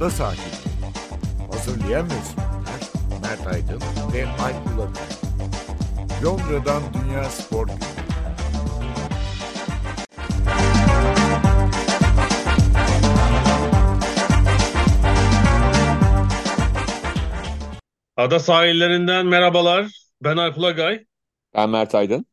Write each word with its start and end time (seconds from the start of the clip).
Ada 0.00 0.10
Sahili. 0.10 0.40
Hazırlayan 1.52 2.06
ve 2.06 2.14
sunanlar 2.14 2.80
Mert 3.22 3.46
Aydın 3.46 3.80
ve 4.12 4.26
Alp 4.26 4.66
Ulakay. 4.66 5.04
Londra'dan 6.24 6.82
Dünya 6.94 7.24
Spor 7.24 7.66
Günü. 7.66 7.78
Ada 18.16 18.38
sahillerinden 18.38 19.26
merhabalar. 19.26 19.86
Ben 20.22 20.36
Alp 20.36 20.58
Ulagay. 20.58 21.04
Ben 21.54 21.70
Mert 21.70 21.94
Aydın. 21.94 22.26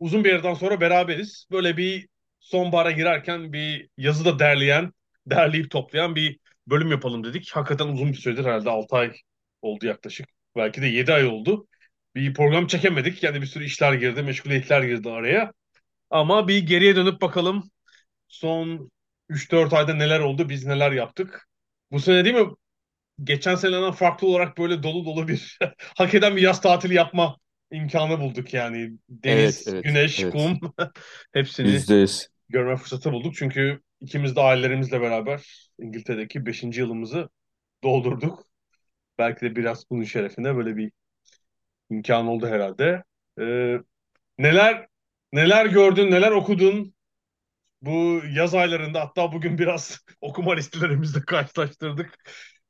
Uzun 0.00 0.24
bir 0.24 0.32
yerden 0.32 0.54
sonra 0.54 0.80
beraberiz. 0.80 1.46
Böyle 1.50 1.76
bir 1.76 2.08
sonbahara 2.40 2.90
girerken 2.90 3.52
bir 3.52 3.88
yazı 3.96 4.24
da 4.24 4.38
derleyen, 4.38 4.92
derleyip 5.26 5.70
toplayan 5.70 6.16
bir 6.16 6.41
bölüm 6.66 6.90
yapalım 6.90 7.24
dedik. 7.24 7.50
Hakikaten 7.52 7.88
uzun 7.88 8.08
bir 8.08 8.16
süredir 8.16 8.44
herhalde 8.44 8.70
6 8.70 8.96
ay 8.96 9.12
oldu 9.62 9.86
yaklaşık. 9.86 10.26
Belki 10.56 10.82
de 10.82 10.86
7 10.86 11.12
ay 11.12 11.26
oldu. 11.26 11.66
Bir 12.14 12.34
program 12.34 12.66
çekemedik. 12.66 13.22
Yani 13.22 13.40
bir 13.42 13.46
sürü 13.46 13.64
işler 13.64 13.92
girdi, 13.92 14.22
meşguliyetler 14.22 14.82
girdi 14.82 15.10
araya. 15.10 15.52
Ama 16.10 16.48
bir 16.48 16.66
geriye 16.66 16.96
dönüp 16.96 17.20
bakalım. 17.22 17.70
Son 18.28 18.90
3-4 19.28 19.72
ayda 19.74 19.94
neler 19.94 20.20
oldu, 20.20 20.48
biz 20.48 20.66
neler 20.66 20.92
yaptık. 20.92 21.48
Bu 21.92 22.00
sene 22.00 22.24
değil 22.24 22.36
mi 22.36 22.48
geçen 23.24 23.54
seneden 23.54 23.92
farklı 23.92 24.26
olarak 24.28 24.58
böyle 24.58 24.82
dolu 24.82 25.04
dolu 25.06 25.28
bir 25.28 25.58
hak 25.96 26.14
eden 26.14 26.36
bir 26.36 26.42
yaz 26.42 26.60
tatili 26.60 26.94
yapma 26.94 27.36
imkanı 27.70 28.20
bulduk 28.20 28.54
yani. 28.54 28.90
Deniz, 29.08 29.64
Evet, 29.66 29.68
evet, 29.68 29.84
güneş, 29.84 30.18
evet. 30.18 30.32
kum 30.32 30.60
hepsini 31.32 31.68
Yüzde 31.68 31.94
yüz. 31.94 32.28
görme 32.48 32.76
fırsatı 32.76 33.12
bulduk. 33.12 33.34
Çünkü 33.36 33.80
ikimiz 34.02 34.36
de 34.36 34.40
ailelerimizle 34.40 35.00
beraber 35.00 35.70
İngiltere'deki 35.78 36.46
5. 36.46 36.62
yılımızı 36.80 37.28
doldurduk. 37.84 38.46
Belki 39.18 39.40
de 39.40 39.56
biraz 39.56 39.90
bunun 39.90 40.04
şerefine 40.04 40.56
böyle 40.56 40.76
bir 40.76 40.92
imkan 41.90 42.26
oldu 42.26 42.46
herhalde. 42.48 43.04
Ee, 43.40 43.78
neler 44.38 44.86
neler 45.32 45.66
gördün, 45.66 46.10
neler 46.10 46.30
okudun 46.30 46.94
bu 47.82 48.22
yaz 48.32 48.54
aylarında? 48.54 49.00
Hatta 49.00 49.32
bugün 49.32 49.58
biraz 49.58 50.00
okuma 50.20 50.54
listelerimizle 50.54 51.20
karşılaştırdık. 51.20 52.14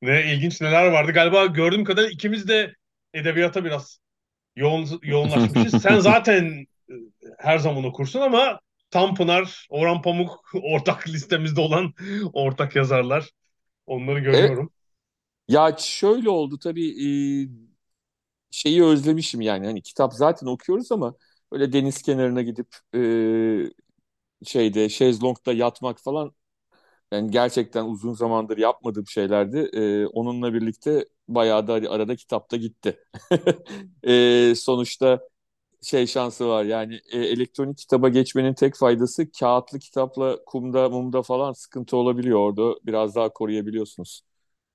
Ne 0.02 0.32
ilginç 0.34 0.60
neler 0.60 0.86
vardı. 0.86 1.12
Galiba 1.12 1.46
gördüğüm 1.46 1.84
kadarıyla 1.84 2.12
ikimiz 2.12 2.48
de 2.48 2.74
edebiyata 3.14 3.64
biraz 3.64 3.98
yoğun, 4.56 5.00
yoğunlaşmışız. 5.02 5.82
Sen 5.82 5.98
zaten 6.00 6.66
e, 6.90 6.94
her 7.38 7.58
zaman 7.58 7.84
okursun 7.84 8.20
ama 8.20 8.60
Tanpınar, 8.92 9.68
Orhan 9.70 10.02
Pamuk 10.02 10.44
ortak 10.62 11.08
listemizde 11.08 11.62
olan 11.62 11.94
ortak 12.34 12.76
yazarlar. 12.76 13.30
Onları 13.86 14.20
Evet, 14.32 14.52
görüyorum. 14.52 14.72
ya 15.48 15.76
şöyle 15.78 16.30
oldu 16.30 16.58
tabii 16.58 16.88
e, 17.44 17.48
şeyi 18.50 18.84
özlemişim 18.84 19.40
yani 19.40 19.66
hani 19.66 19.82
kitap 19.82 20.12
zaten 20.14 20.46
okuyoruz 20.46 20.92
ama 20.92 21.14
böyle 21.52 21.72
deniz 21.72 22.02
kenarına 22.02 22.42
gidip 22.42 22.68
e, 22.94 23.70
şeyde 24.46 24.88
şezlongda 24.88 25.52
yatmak 25.52 26.00
falan 26.00 26.32
yani 27.12 27.32
gerçekten 27.32 27.84
uzun 27.86 28.14
zamandır 28.14 28.58
yapmadığım 28.58 29.08
şeylerdi. 29.08 29.58
E, 29.74 30.06
onunla 30.06 30.54
birlikte 30.54 31.06
bayağı 31.28 31.68
da 31.68 31.74
arada 31.74 32.16
kitapta 32.16 32.56
gitti. 32.58 33.00
E, 34.06 34.54
sonuçta 34.56 35.20
şey 35.82 36.06
şansı 36.06 36.48
var 36.48 36.64
yani 36.64 37.00
e, 37.12 37.18
elektronik 37.18 37.78
kitaba 37.78 38.08
geçmenin 38.08 38.54
tek 38.54 38.76
faydası 38.76 39.30
kağıtlı 39.32 39.78
kitapla 39.78 40.44
kumda 40.46 40.88
mumda 40.88 41.22
falan 41.22 41.52
sıkıntı 41.52 41.96
olabiliyor 41.96 42.38
orada 42.38 42.74
biraz 42.86 43.14
daha 43.16 43.28
koruyabiliyorsunuz. 43.32 44.22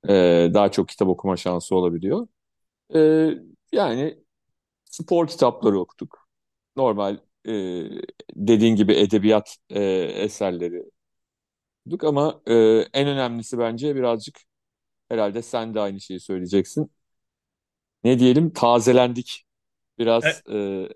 E, 0.09 0.13
daha 0.53 0.72
çok 0.72 0.90
kitap 0.90 1.07
okuma 1.09 1.38
şansı 1.38 1.75
olabiliyor. 1.75 2.28
E, 2.96 3.00
yani 3.72 4.19
spor 4.85 5.28
kitapları 5.28 5.79
okuduk. 5.79 6.29
Normal 6.78 7.17
e, 7.47 7.51
dediğin 8.35 8.75
gibi 8.75 8.94
edebiyat 8.94 9.57
e, 9.69 9.84
eserleri 10.03 10.84
okuduk 11.85 12.03
ama 12.03 12.41
e, 12.47 12.53
en 12.94 13.07
önemlisi 13.07 13.57
bence 13.59 13.96
birazcık 13.96 14.40
herhalde 15.09 15.41
sen 15.41 15.75
de 15.75 15.79
aynı 15.81 16.01
şeyi 16.01 16.19
söyleyeceksin. 16.19 16.91
Ne 18.03 18.19
diyelim 18.19 18.53
tazelendik. 18.53 19.47
E, 20.22 20.30
Biraz 20.30 20.44
e, 20.52 20.90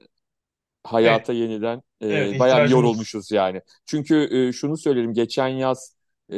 evet, 1.02 1.24
hayata 1.24 1.34
yeniden 1.34 1.84
evet 2.10 2.34
e, 2.34 2.40
bayağı 2.40 2.64
bir 2.64 2.70
ihtiyacımız. 2.70 2.70
yorulmuşuz 2.70 3.32
yani. 3.32 3.62
Çünkü 3.86 4.30
e, 4.50 4.54
şunu 4.54 4.78
söyleyelim 4.78 5.14
geçen 5.14 5.48
yaz 5.48 5.98
e, 6.34 6.36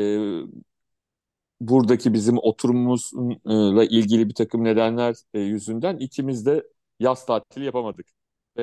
buradaki 1.62 2.14
bizim 2.14 2.38
oturumumuzla 2.38 3.84
ilgili 3.86 4.30
bir 4.30 4.34
takım 4.36 4.64
nedenler 4.64 5.16
e, 5.34 5.40
yüzünden 5.40 5.98
ikimiz 5.98 6.46
de 6.46 6.64
yaz 7.00 7.26
tatili 7.26 7.66
yapamadık. 7.66 8.08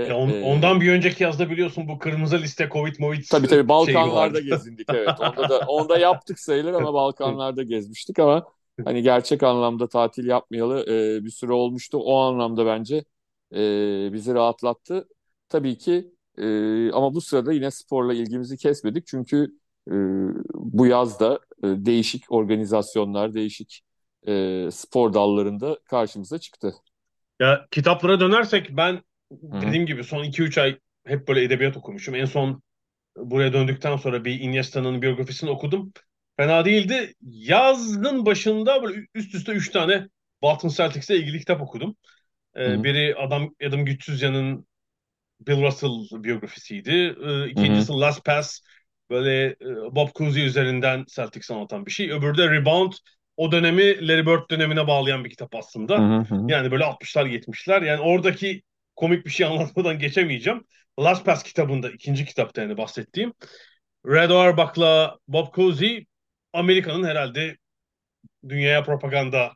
Ya 0.04 0.14
Ve 0.14 0.16
on- 0.16 0.32
e, 0.32 0.36
ondan 0.40 0.80
bir 0.80 0.92
önceki 0.92 1.22
yazda 1.22 1.50
biliyorsun 1.50 1.88
bu 1.88 1.98
kırmızı 1.98 2.38
liste 2.42 2.68
Covid 2.72 2.94
Movid 2.98 3.24
tabii 3.28 3.46
tabii 3.48 3.68
Balkanlarda 3.68 4.40
gezindik 4.40 4.92
evet. 4.92 5.20
Onda 5.20 5.48
da 5.48 5.60
onda 5.60 5.98
yaptık 5.98 6.38
sayılır 6.40 6.72
ama 6.72 6.94
Balkanlarda 6.94 7.62
gezmiştik 7.62 8.18
ama 8.18 8.46
hani 8.84 9.02
gerçek 9.02 9.42
anlamda 9.42 9.88
tatil 9.88 10.26
yapmayalı 10.26 10.84
e, 11.20 11.24
bir 11.24 11.30
süre 11.30 11.52
olmuştu. 11.52 11.98
O 11.98 12.16
anlamda 12.20 12.66
bence 12.66 13.04
e, 13.54 14.12
bizi 14.12 14.34
rahatlattı. 14.34 15.08
Tabii 15.48 15.78
ki 15.78 16.10
e, 16.38 16.44
ama 16.92 17.14
bu 17.14 17.20
sırada 17.20 17.52
yine 17.52 17.70
sporla 17.70 18.14
ilgimizi 18.14 18.56
kesmedik 18.56 19.06
çünkü 19.06 19.44
e, 19.88 19.94
bu 20.54 20.86
yazda 20.86 21.40
e, 21.62 21.66
değişik 21.66 22.32
organizasyonlar, 22.32 23.34
değişik 23.34 23.82
e, 24.26 24.68
spor 24.72 25.12
dallarında 25.12 25.78
karşımıza 25.84 26.38
çıktı. 26.38 26.74
Ya 27.40 27.66
kitaplara 27.70 28.20
dönersek 28.20 28.76
ben 28.76 29.02
dediğim 29.30 29.86
gibi 29.86 30.04
son 30.04 30.24
2-3 30.24 30.58
ay 30.58 30.78
hep 31.06 31.28
böyle 31.28 31.42
edebiyat 31.42 31.76
okumuşum. 31.76 32.14
En 32.14 32.24
son 32.24 32.62
buraya 33.16 33.52
döndükten 33.52 33.96
sonra 33.96 34.24
bir 34.24 34.40
Iniesta'nın 34.40 35.02
biyografisini 35.02 35.50
okudum. 35.50 35.92
Fena 36.36 36.64
değildi. 36.64 37.14
Yazın 37.22 38.26
başında 38.26 38.82
böyle 38.82 39.06
üst 39.14 39.34
üste 39.34 39.52
3 39.52 39.70
tane 39.70 40.08
Boston 40.42 40.68
Celtics'le 40.68 41.10
ilgili 41.10 41.38
kitap 41.38 41.62
okudum. 41.62 41.96
Hı 42.56 42.62
Ee, 42.62 42.84
biri 42.84 43.14
Adam 43.16 43.54
Adam 43.66 43.84
Güçsüzyan'ın 43.84 44.66
Bill 45.40 45.62
Russell 45.62 46.22
biyografisiydi. 46.24 47.16
Ee, 47.24 47.48
ikincisi 47.48 47.92
Last 47.92 48.24
Pass 48.24 48.60
böyle 49.10 49.46
e, 49.46 49.56
Bob 49.92 50.08
Cousy 50.14 50.46
üzerinden 50.46 51.04
Celtics 51.08 51.50
anlatan 51.50 51.86
bir 51.86 51.90
şey. 51.90 52.10
Öbürü 52.12 52.38
de 52.38 52.50
Rebound 52.50 52.92
o 53.36 53.52
dönemi 53.52 54.08
Larry 54.08 54.26
Bird 54.26 54.50
dönemine 54.50 54.86
bağlayan 54.86 55.24
bir 55.24 55.30
kitap 55.30 55.54
aslında. 55.54 55.98
hı 55.98 56.18
hı. 56.18 56.34
hı. 56.34 56.46
Yani 56.48 56.70
böyle 56.70 56.84
60'lar 56.84 57.26
70'ler. 57.26 57.82
Yani 57.82 58.00
oradaki 58.00 58.62
komik 58.96 59.26
bir 59.26 59.30
şey 59.30 59.46
anlatmadan 59.46 59.98
geçemeyeceğim. 59.98 60.64
Last 61.00 61.24
Pass 61.24 61.42
kitabında 61.42 61.90
ikinci 61.90 62.24
kitapta 62.24 62.62
yani 62.62 62.76
bahsettiğim. 62.76 63.32
Red 64.06 64.30
Auerbach'la 64.30 65.18
Bob 65.28 65.54
Cousy 65.54 65.98
Amerika'nın 66.52 67.04
herhalde 67.04 67.56
dünyaya 68.48 68.82
propaganda 68.82 69.52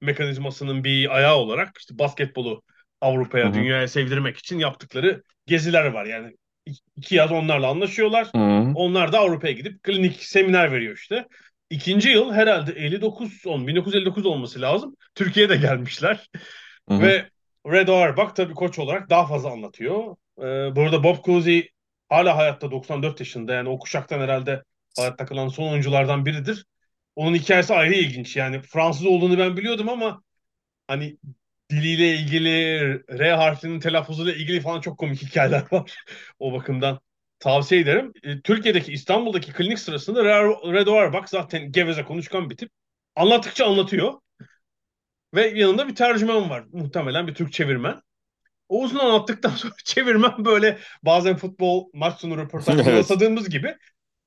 mekanizmasının 0.00 0.84
bir 0.84 1.16
ayağı 1.16 1.36
olarak 1.36 1.76
işte 1.78 1.98
basketbolu 1.98 2.62
Avrupa'ya, 3.00 3.54
dünyaya 3.54 3.88
sevdirmek 3.88 4.36
için 4.36 4.58
yaptıkları 4.58 5.22
geziler 5.46 5.86
var. 5.86 6.04
Yani 6.04 6.36
iki 6.96 7.14
yaz 7.14 7.32
onlarla 7.32 7.68
anlaşıyorlar. 7.68 8.28
Hı 8.32 8.38
hı. 8.38 8.72
Onlar 8.74 9.12
da 9.12 9.18
Avrupa'ya 9.18 9.52
gidip 9.52 9.82
klinik 9.82 10.24
seminer 10.24 10.72
veriyor 10.72 10.96
işte. 10.96 11.26
İkinci 11.70 12.08
yıl 12.08 12.32
herhalde 12.32 12.72
59 12.72 13.46
on 13.46 13.66
1959 13.66 14.26
olması 14.26 14.60
lazım. 14.60 14.96
Türkiye'de 15.14 15.56
gelmişler. 15.56 16.28
Hı 16.88 16.94
hı. 16.94 17.02
Ve 17.02 17.28
Red 17.66 17.88
Auerbach 17.88 18.34
tabii 18.34 18.54
koç 18.54 18.78
olarak 18.78 19.10
daha 19.10 19.26
fazla 19.26 19.50
anlatıyor. 19.50 20.16
Ee, 20.38 20.76
burada 20.76 21.04
Bob 21.04 21.24
Cousy 21.24 21.60
hala 22.08 22.36
hayatta 22.36 22.70
94 22.70 23.20
yaşında. 23.20 23.54
Yani 23.54 23.68
o 23.68 23.78
kuşaktan 23.78 24.20
herhalde 24.20 24.62
hayatta 24.98 25.26
kalan 25.26 25.48
son 25.48 25.72
oyunculardan 25.72 26.26
biridir. 26.26 26.64
Onun 27.16 27.34
hikayesi 27.34 27.74
ayrı 27.74 27.94
ilginç. 27.94 28.36
Yani 28.36 28.62
Fransız 28.62 29.06
olduğunu 29.06 29.38
ben 29.38 29.56
biliyordum 29.56 29.88
ama 29.88 30.22
hani 30.88 31.18
diliyle 31.70 32.14
ilgili, 32.16 32.48
R 33.18 33.32
harfinin 33.32 33.80
telaffuzuyla 33.80 34.32
ilgili 34.34 34.60
falan 34.60 34.80
çok 34.80 34.98
komik 34.98 35.22
hikayeler 35.22 35.64
var. 35.72 35.92
O 36.38 36.52
bakımdan 36.52 37.00
tavsiye 37.38 37.80
ederim. 37.80 38.12
E, 38.22 38.40
Türkiye'deki, 38.40 38.92
İstanbul'daki 38.92 39.52
klinik 39.52 39.78
sırasında 39.78 40.22
Re- 40.22 40.72
Red 40.74 40.86
Auerbach 40.86 41.28
zaten 41.28 41.72
geveze 41.72 42.04
konuşkan 42.04 42.50
bir 42.50 42.56
tip. 42.56 42.70
Anlattıkça 43.16 43.66
anlatıyor. 43.66 44.14
Ve 45.34 45.46
yanında 45.48 45.88
bir 45.88 45.94
tercüman 45.94 46.50
var. 46.50 46.64
Muhtemelen 46.72 47.26
bir 47.26 47.34
Türk 47.34 47.52
çevirmen. 47.52 48.00
O 48.68 48.82
uzun 48.82 48.98
anlattıktan 48.98 49.50
sonra 49.56 49.74
çevirmen 49.84 50.44
böyle 50.44 50.78
bazen 51.02 51.36
futbol 51.36 51.90
maç 51.94 52.20
sonu 52.20 52.38
röportajında 52.38 52.90
Evet. 52.90 53.50
gibi 53.50 53.76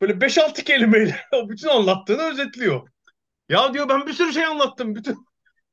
böyle 0.01 0.21
5-6 0.21 0.63
kelimeyle 0.63 1.15
o 1.33 1.49
bütün 1.49 1.67
anlattığını 1.67 2.21
özetliyor. 2.21 2.89
Ya 3.49 3.73
diyor 3.73 3.89
ben 3.89 4.07
bir 4.07 4.13
sürü 4.13 4.33
şey 4.33 4.45
anlattım. 4.45 4.95
Bütün 4.95 5.17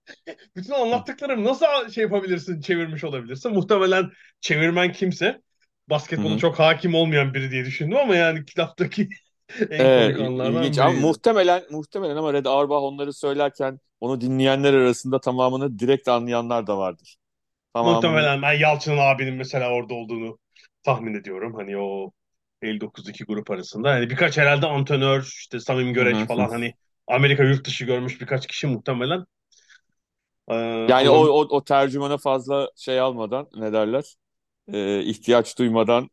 bütün 0.57 0.73
anlattıklarımı 0.73 1.45
nasıl 1.45 1.91
şey 1.95 2.03
yapabilirsin, 2.05 2.61
çevirmiş 2.61 3.05
olabilirsin? 3.05 3.53
Muhtemelen 3.53 4.11
çevirmen 4.41 4.93
kimse 4.93 5.43
basketbola 5.89 6.35
hı. 6.35 6.39
çok 6.39 6.59
hakim 6.59 6.95
olmayan 6.95 7.35
biri 7.35 7.51
diye 7.51 7.65
düşündüm 7.65 7.97
ama 7.99 8.17
yani 8.17 8.45
kitaptaki 8.45 9.09
en 9.71 9.79
Evet, 9.79 10.21
anlardan 10.21 10.53
ilginç 10.63 10.79
ama 10.79 10.91
biriydi. 10.91 11.01
muhtemelen 11.01 11.63
muhtemelen 11.71 12.17
ama 12.17 12.33
Red 12.33 12.45
Auerbach 12.47 12.83
onları 12.83 13.13
söylerken 13.13 13.81
onu 14.01 14.21
dinleyenler 14.21 14.75
arasında 14.75 15.21
tamamını 15.21 15.79
direkt 15.79 16.09
anlayanlar 16.09 16.67
da 16.67 16.79
vardır. 16.79 17.17
Tamamını 17.75 17.95
Muhtemelen 17.95 18.43
ben 18.43 18.53
Yalçın 18.53 18.99
abinin 18.99 19.35
mesela 19.35 19.71
orada 19.73 19.95
olduğunu 19.95 20.39
tahmin 20.83 21.15
ediyorum. 21.15 21.55
Hani 21.55 21.79
o 21.79 22.13
59'daki 22.63 23.25
grup 23.25 23.51
arasında. 23.51 23.91
Hani 23.91 24.11
birkaç 24.11 24.39
herhalde 24.39 24.67
antrenör, 24.67 25.23
işte 25.23 25.61
Samim 25.61 25.93
Göreç 25.95 26.25
hı. 26.25 26.27
falan 26.27 26.51
hani 26.51 26.75
Amerika 27.07 27.45
yurt 27.45 27.67
dışı 27.67 27.85
görmüş 27.85 28.21
birkaç 28.21 28.47
kişi 28.47 28.67
muhtemelen. 28.67 29.25
Ee, 30.49 30.55
Yani 30.87 31.11
o, 31.11 31.15
ama 31.15 31.27
o, 31.27 31.41
o 31.57 31.65
tercümana 31.65 32.19
fazla 32.19 32.71
şey 32.77 33.01
almadan 33.01 33.49
ne 33.57 33.73
derler 33.73 34.15
e, 34.73 35.03
ihtiyaç 35.05 35.59
duymadan 35.59 36.11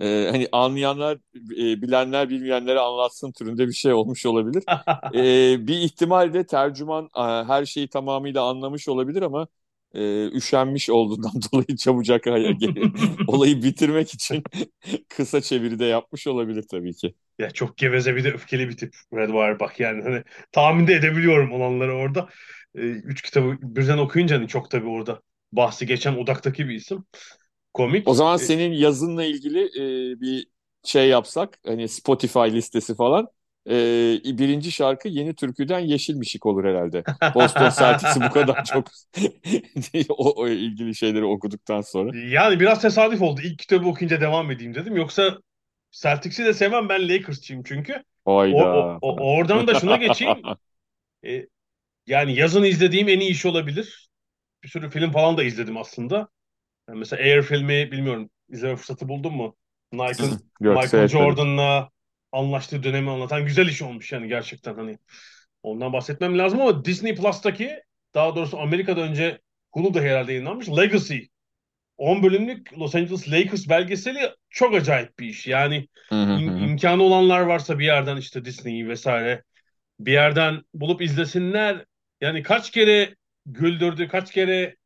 e, 0.00 0.28
hani 0.32 0.48
anlayanlar 0.52 1.18
e, 1.36 1.82
bilenler 1.82 2.30
bilmeyenlere 2.30 2.80
anlatsın 2.80 3.32
türünde 3.32 3.68
bir 3.68 3.72
şey 3.74 3.94
olmuş 3.94 4.26
olabilir. 4.26 4.64
E, 5.14 5.68
bir 5.68 5.78
ihtimal 5.78 6.34
de 6.34 6.46
tercüman 6.46 7.04
e, 7.18 7.20
her 7.22 7.66
şeyi 7.66 7.88
tamamıyla 7.88 8.44
anlamış 8.50 8.88
olabilir 8.88 9.22
ama 9.22 9.48
e, 9.94 10.28
üşenmiş 10.36 10.90
olduğundan 10.90 11.32
dolayı 11.52 11.76
çabucak 11.76 12.26
olayı 13.26 13.62
bitirmek 13.62 14.14
için 14.14 14.42
kısa 15.08 15.40
çeviride 15.40 15.84
yapmış 15.84 16.26
olabilir 16.26 16.64
tabii 16.70 16.94
ki. 16.94 17.14
ya 17.38 17.50
çok 17.50 17.76
geveze 17.76 18.16
bir 18.16 18.24
de 18.24 18.32
öfkeli 18.32 18.68
bir 18.68 18.76
tip 18.76 18.94
Red 19.14 19.30
Auerbach 19.30 19.80
yani 19.80 20.02
hani 20.02 20.22
tahmin 20.52 20.86
de 20.86 20.94
edebiliyorum 20.94 21.52
olanları 21.52 21.94
orada. 21.94 22.28
Ee, 22.74 22.80
üç 22.80 23.22
kitabı 23.22 23.56
birden 23.62 23.98
okuyunca 23.98 24.36
hani 24.36 24.48
çok 24.48 24.70
tabii 24.70 24.88
orada 24.88 25.22
bahsi 25.52 25.86
geçen 25.86 26.14
odaktaki 26.16 26.68
bir 26.68 26.74
isim. 26.74 27.04
Komik. 27.74 28.08
O 28.08 28.14
zaman 28.14 28.36
senin 28.36 28.72
yazınla 28.72 29.24
ilgili 29.24 29.60
e, 29.64 30.20
bir 30.20 30.46
şey 30.84 31.08
yapsak 31.08 31.58
hani 31.66 31.88
Spotify 31.88 32.38
listesi 32.38 32.94
falan 32.94 33.28
e, 33.70 34.38
birinci 34.38 34.72
şarkı 34.72 35.08
Yeni 35.08 35.34
Türkü'den 35.34 35.78
Yeşil 35.78 36.14
Mişik 36.14 36.46
olur 36.46 36.64
herhalde. 36.64 37.04
Boston 37.34 37.70
Celtics'i 37.78 38.22
bu 38.24 38.30
kadar 38.30 38.64
çok 38.64 38.88
o, 40.08 40.42
o 40.42 40.48
ilgili 40.48 40.94
şeyleri 40.94 41.24
okuduktan 41.24 41.80
sonra. 41.80 42.12
Yani 42.12 42.60
biraz 42.60 42.82
tesadüf 42.82 43.22
oldu. 43.22 43.40
İlk 43.44 43.58
kitabı 43.58 43.88
okuyunca 43.88 44.20
devam 44.20 44.50
edeyim 44.50 44.74
dedim. 44.74 44.96
Yoksa 44.96 45.38
Celtics'i 45.90 46.44
de 46.44 46.54
sevmem. 46.54 46.88
Ben 46.88 47.08
Lakers'çıyım 47.08 47.62
çünkü. 47.62 48.04
O, 48.48 48.64
o- 48.80 48.82
Hayda. 48.82 49.00
o- 49.00 49.34
oradan 49.36 49.66
da 49.66 49.74
şuna 49.74 49.96
geçeyim. 49.96 50.48
E, 51.26 51.46
yani 52.06 52.36
yazın 52.36 52.64
izlediğim 52.64 53.08
en 53.10 53.20
iyi 53.20 53.30
iş 53.32 53.46
olabilir. 53.46 54.10
Bir 54.64 54.68
sürü 54.68 54.90
film 54.90 55.12
falan 55.12 55.38
da 55.38 55.44
izledim 55.44 55.78
aslında. 55.78 56.28
Yani 56.90 57.00
mesela 57.00 57.22
Air 57.24 57.42
filmi 57.42 57.92
bilmiyorum 57.92 58.30
izleme 58.50 58.76
fırsatı 58.76 59.08
buldun 59.08 59.34
mu? 59.34 59.56
Nike'ın 59.92 60.44
Michael. 60.72 61.06
Jordan'la 61.06 61.91
anlaştığı 62.32 62.82
dönemi 62.82 63.10
anlatan 63.10 63.46
güzel 63.46 63.68
iş 63.68 63.82
olmuş 63.82 64.12
yani 64.12 64.28
gerçekten 64.28 64.74
hani. 64.74 64.98
Ondan 65.62 65.92
bahsetmem 65.92 66.38
lazım 66.38 66.60
ama 66.60 66.84
Disney 66.84 67.14
Plus'taki 67.14 67.82
daha 68.14 68.36
doğrusu 68.36 68.60
Amerika'da 68.60 69.00
önce 69.00 69.40
Hulu'da 69.72 70.00
herhalde 70.00 70.32
yayınlanmış 70.32 70.68
Legacy 70.68 71.18
10 71.98 72.22
bölümlük 72.22 72.78
Los 72.78 72.94
Angeles 72.94 73.28
Lakers 73.32 73.68
belgeseli 73.68 74.30
çok 74.50 74.74
acayip 74.74 75.18
bir 75.18 75.26
iş. 75.26 75.46
Yani 75.46 75.88
im- 76.34 76.58
imkanı 76.58 77.02
olanlar 77.02 77.40
varsa 77.40 77.78
bir 77.78 77.84
yerden 77.84 78.16
işte 78.16 78.44
Disney'i 78.44 78.88
vesaire 78.88 79.42
bir 80.00 80.12
yerden 80.12 80.62
bulup 80.74 81.02
izlesinler. 81.02 81.84
Yani 82.20 82.42
kaç 82.42 82.70
kere 82.70 83.16
güldürdü, 83.46 84.08
kaç 84.08 84.32
kere 84.32 84.76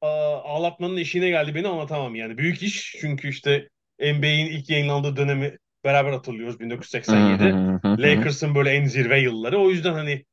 aa, 0.00 0.36
ağlatmanın 0.42 0.96
eşiğine 0.96 1.28
geldi 1.30 1.54
beni 1.54 1.68
anlatamam 1.68 2.14
yani. 2.14 2.38
Büyük 2.38 2.62
iş 2.62 2.96
çünkü 3.00 3.28
işte 3.28 3.68
NBA'in 4.00 4.46
ilk 4.46 4.70
yayınlandığı 4.70 5.16
dönemi 5.16 5.58
beraber 5.84 6.12
hatırlıyoruz 6.12 6.60
Hı 7.08 7.12
hı 7.12 7.16
1987. 7.16 7.60
hı 7.82 7.88
hı 7.88 7.98
hı. 8.04 8.28
Lakers'ın 8.28 8.54
böyle 8.54 8.70
en 8.70 8.84
zirve 8.86 9.20
yılları. 9.20 9.58
O 9.58 9.70
yüzden 9.70 9.92
hani 9.92 10.24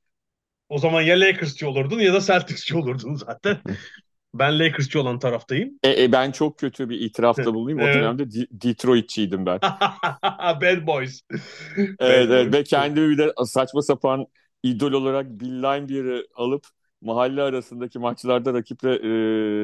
o 0.70 0.80
zaman 0.80 1.02
ya 1.04 1.20
Lakers'çı 1.22 1.70
olurdun 1.70 2.00
ya 2.00 2.14
da 2.16 2.22
Celtics'çi 2.22 2.78
olurdun 2.78 3.16
zaten. 3.16 3.58
Ben 4.36 4.60
Lakers'çı 4.60 5.02
olan 5.02 5.20
taraftayım. 5.20 5.80
E, 5.84 6.04
e, 6.04 6.12
ben 6.12 6.32
çok 6.32 6.58
kötü 6.60 6.90
bir 6.90 7.00
itirafta 7.02 7.54
bulunayım. 7.54 7.80
O 7.80 7.92
Evet. 7.92 7.94
dönemde 7.94 8.32
De- 8.32 8.48
Detroit'çiydim 8.52 9.46
ben. 9.46 9.62
Bad 10.62 10.86
Boys. 10.86 11.22
Evet, 12.00 12.30
Bad 12.30 12.32
evet 12.32 12.54
Boys. 12.54 12.54
ve 12.54 12.64
kendimi 12.64 13.10
bir 13.10 13.18
de 13.18 13.34
saçma 13.46 13.82
sapan 13.82 14.26
idol 14.64 14.92
olarak 14.94 15.30
Bill 15.30 15.64
Laimbeer'i 15.64 16.28
alıp 16.36 16.68
mahalle 17.02 17.42
arasındaki 17.42 18.00
maçlarda 18.00 18.54
rakiple 18.54 18.90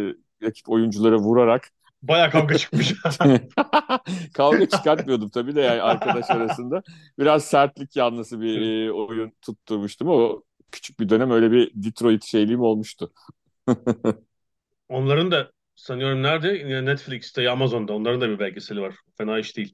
e, 0.10 0.16
rakip 0.44 0.70
oyunculara 0.70 1.18
vurarak 1.18 1.70
Baya 2.02 2.30
kavga 2.30 2.58
çıkmış. 2.58 2.94
kavga 4.34 4.70
çıkartmıyordum 4.70 5.30
tabii 5.30 5.56
de 5.56 5.62
yani 5.62 5.82
arkadaş 5.82 6.30
arasında. 6.30 6.84
Biraz 7.20 7.46
sertlik 7.46 7.96
yanlısı 7.96 8.42
bir 8.42 8.62
e, 8.62 8.92
oyun 8.92 9.32
tutturmuştum. 9.42 10.08
O 10.08 10.44
küçük 10.72 11.00
bir 11.00 11.10
dönem 11.10 11.32
öyle 11.32 11.52
bir 11.52 11.72
Detroit 11.74 12.26
şeyliğim 12.26 12.62
olmuştu. 12.62 13.14
Onların 14.90 15.32
da 15.32 15.52
sanıyorum 15.76 16.24
nerede? 16.24 16.86
Netflix'te, 16.86 17.50
Amazon'da. 17.50 17.94
Onların 17.94 18.22
da 18.22 18.30
bir 18.30 18.40
belgeseli 18.40 18.82
var. 18.82 18.96
Fena 19.18 19.40
iş 19.40 19.58
değil. 19.58 19.74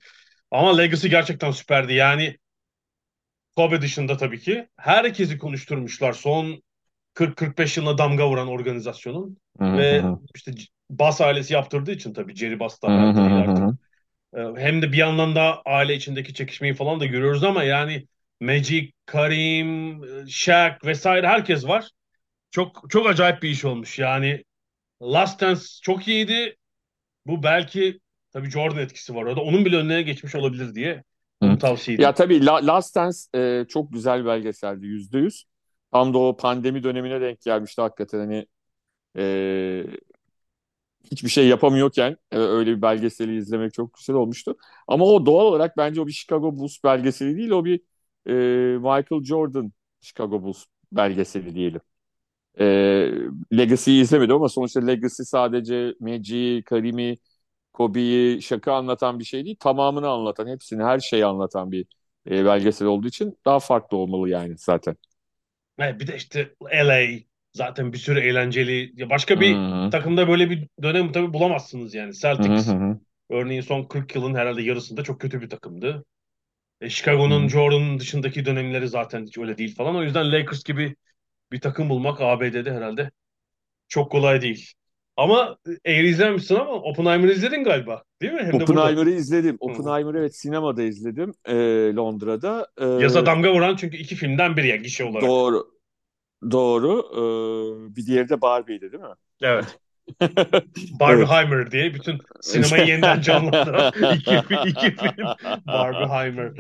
Ama 0.51 0.77
Legacy 0.77 1.07
gerçekten 1.07 1.51
süperdi. 1.51 1.93
Yani 1.93 2.37
Kobe 3.55 3.81
dışında 3.81 4.17
tabii 4.17 4.39
ki. 4.39 4.67
Herkesi 4.77 5.37
konuşturmuşlar. 5.37 6.13
Son 6.13 6.63
40-45 7.13 7.79
yılına 7.79 7.97
damga 7.97 8.29
vuran 8.29 8.47
organizasyonun. 8.47 9.37
Hı 9.59 9.65
hı 9.65 9.77
Ve 9.77 10.03
işte 10.35 10.51
Bass 10.99 11.21
ailesi 11.21 11.53
yaptırdığı 11.53 11.91
için 11.91 12.13
tabii 12.13 12.35
Jerry 12.35 12.59
Bass 12.59 12.81
da 12.81 12.89
artık. 13.35 13.75
Ee, 14.37 14.39
Hem 14.57 14.81
de 14.81 14.91
bir 14.91 14.97
yandan 14.97 15.35
da 15.35 15.61
aile 15.65 15.95
içindeki 15.95 16.33
çekişmeyi 16.33 16.73
falan 16.73 16.99
da 16.99 17.05
görüyoruz 17.05 17.43
ama 17.43 17.63
yani 17.63 18.07
Magic, 18.41 18.91
Karim, 19.05 20.01
Shaq 20.29 20.77
vesaire 20.85 21.27
herkes 21.27 21.67
var. 21.67 21.89
Çok 22.51 22.83
çok 22.89 23.07
acayip 23.09 23.43
bir 23.43 23.49
iş 23.49 23.65
olmuş. 23.65 23.99
Yani 23.99 24.43
Last 25.03 25.41
Dance 25.41 25.61
çok 25.83 26.07
iyiydi. 26.07 26.57
Bu 27.27 27.43
belki 27.43 27.99
tabii 28.33 28.49
Jordan 28.51 28.79
etkisi 28.79 29.15
var 29.15 29.23
orada. 29.23 29.41
Onun 29.41 29.65
bile 29.65 29.77
önüne 29.77 30.01
geçmiş 30.01 30.35
olabilir 30.35 30.75
diye 30.75 31.03
tavsiye 31.59 31.97
Ya 31.97 32.13
tabii 32.13 32.45
La- 32.45 32.67
Last 32.67 32.95
Dance 32.95 33.17
e, 33.35 33.65
çok 33.69 33.93
güzel 33.93 34.21
bir 34.21 34.25
belgeseldi 34.25 34.85
yüzde 34.85 35.17
yüz. 35.17 35.45
Tam 35.91 36.13
da 36.13 36.17
o 36.17 36.37
pandemi 36.37 36.83
dönemine 36.83 37.21
denk 37.21 37.41
gelmişti 37.41 37.81
hakikaten 37.81 38.19
hani 38.19 38.45
e, 39.17 39.85
hiçbir 41.11 41.29
şey 41.29 41.47
yapamıyorken 41.47 42.17
e, 42.31 42.37
öyle 42.37 42.77
bir 42.77 42.81
belgeseli 42.81 43.37
izlemek 43.37 43.73
çok 43.73 43.93
güzel 43.93 44.15
olmuştu. 44.15 44.57
Ama 44.87 45.05
o 45.05 45.25
doğal 45.25 45.45
olarak 45.45 45.77
bence 45.77 46.01
o 46.01 46.07
bir 46.07 46.11
Chicago 46.11 46.57
Bulls 46.57 46.77
belgeseli 46.83 47.37
değil 47.37 47.49
o 47.49 47.65
bir 47.65 47.81
e, 48.27 48.31
Michael 48.77 49.23
Jordan 49.23 49.73
Chicago 50.01 50.43
Bulls 50.43 50.65
belgeseli 50.91 51.55
diyelim. 51.55 51.81
E, 52.59 52.65
Legacy'yi 53.57 54.01
izlemedim 54.01 54.35
ama 54.35 54.49
sonuçta 54.49 54.79
Legacy 54.85 55.23
sadece 55.23 55.95
Magic'i, 55.99 56.63
Karim'i, 56.63 57.17
Kobe'yi, 57.73 58.41
Shaq'ı 58.41 58.73
anlatan 58.73 59.19
bir 59.19 59.25
şey 59.25 59.45
değil. 59.45 59.57
Tamamını 59.59 60.09
anlatan, 60.09 60.47
hepsini, 60.47 60.83
her 60.83 60.99
şeyi 60.99 61.25
anlatan 61.25 61.71
bir 61.71 61.87
e, 62.31 62.45
belgesel 62.45 62.87
olduğu 62.87 63.07
için 63.07 63.39
daha 63.45 63.59
farklı 63.59 63.97
olmalı 63.97 64.29
yani 64.29 64.55
zaten. 64.57 64.95
Bir 65.79 66.07
de 66.07 66.15
işte 66.15 66.55
LA 66.63 67.19
zaten 67.53 67.93
bir 67.93 67.97
sürü 67.97 68.19
eğlenceli. 68.19 68.91
Ya 68.95 69.09
başka 69.09 69.41
bir 69.41 69.55
Hı 69.55 69.85
hı. 69.85 69.89
takımda 69.89 70.27
böyle 70.27 70.49
bir 70.49 70.67
dönem 70.83 71.11
tabii 71.11 71.33
bulamazsınız 71.33 71.93
yani. 71.93 72.13
Celtics 72.13 72.67
hı 72.67 72.71
hı. 72.71 72.99
örneğin 73.29 73.61
son 73.61 73.83
40 73.83 74.15
yılın 74.15 74.35
herhalde 74.35 74.61
yarısında 74.61 75.03
çok 75.03 75.21
kötü 75.21 75.41
bir 75.41 75.49
takımdı. 75.49 76.05
E, 76.81 76.89
Chicago'nun. 76.89 77.47
Jordan'ın 77.47 77.99
dışındaki 77.99 78.45
dönemleri 78.45 78.87
zaten 78.87 79.25
hiç 79.25 79.37
öyle 79.37 79.57
değil 79.57 79.75
falan. 79.75 79.95
O 79.95 80.03
yüzden 80.03 80.31
Lakers 80.31 80.63
gibi 80.63 80.95
bir 81.51 81.61
takım 81.61 81.89
bulmak 81.89 82.21
ABD'de 82.21 82.71
herhalde 82.73 83.11
çok 83.87 84.11
kolay 84.11 84.41
değil. 84.41 84.71
Ama 85.17 85.57
e, 85.67 85.71
eğer 85.85 86.03
izlememişsin 86.03 86.55
ama 86.55 86.71
Oppenheimer'ı 86.71 87.31
izledin 87.31 87.63
galiba. 87.63 88.03
Değil 88.21 88.33
mi? 88.33 88.43
Hem. 88.43 88.55
Oppenheimer'ı 88.55 89.11
izledim. 89.11 89.57
Oppenheimer'ı 89.59 90.19
evet 90.19 90.35
sinemada 90.35 90.83
izledim 90.83 91.33
e, 91.45 91.55
Londra'da. 91.95 92.67
E, 92.77 92.85
Yaza 92.85 93.25
damga 93.25 93.53
vuran 93.53 93.75
çünkü 93.75 93.97
iki 93.97 94.15
filmden 94.15 94.57
biri 94.57 94.67
ya 94.67 94.75
gişe 94.75 95.03
olarak. 95.03 95.21
doğru, 95.21 95.67
doğru. 96.51 96.99
E, 97.91 97.95
bir 97.95 98.05
diğeri 98.05 98.29
de 98.29 98.41
Barbie'ydi 98.41 98.91
değil 98.91 99.03
mi? 99.03 99.09
Evet. 99.41 99.79
Evet. 100.19 100.59
Barbieheimer 100.99 101.71
diye 101.71 101.93
bütün 101.93 102.19
sinemayı 102.41 102.85
yeniden 102.85 103.21
canlandıran 103.21 103.91
iki, 104.09 104.45
iki 104.63 104.95
film. 104.95 105.33
Barbieheimer. 105.65 106.53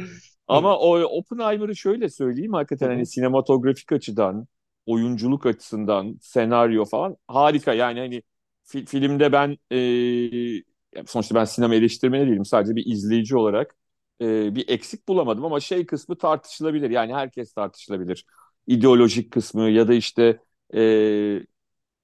Ama 0.47 0.77
o 0.79 0.99
Oppenheimer'ı 0.99 1.75
şöyle 1.75 2.09
söyleyeyim 2.09 2.53
hakikaten 2.53 2.87
hani 2.89 3.05
sinematografik 3.05 3.91
açıdan, 3.91 4.47
oyunculuk 4.85 5.45
açısından, 5.45 6.17
senaryo 6.21 6.85
falan 6.85 7.17
harika. 7.27 7.73
Yani 7.73 7.99
hani 7.99 8.23
fi- 8.65 8.85
filmde 8.85 9.31
ben 9.31 9.57
e, 9.71 11.05
sonuçta 11.05 11.35
ben 11.35 11.45
sinema 11.45 11.75
eleştirmeni 11.75 12.27
değilim. 12.27 12.45
Sadece 12.45 12.75
bir 12.75 12.85
izleyici 12.85 13.37
olarak 13.37 13.75
e, 14.21 14.55
bir 14.55 14.69
eksik 14.69 15.07
bulamadım 15.07 15.45
ama 15.45 15.59
şey 15.59 15.85
kısmı 15.85 16.17
tartışılabilir. 16.17 16.89
Yani 16.89 17.13
herkes 17.13 17.53
tartışılabilir. 17.53 18.25
İdeolojik 18.67 19.31
kısmı 19.31 19.69
ya 19.69 19.87
da 19.87 19.93
işte 19.93 20.39
e, 20.75 20.79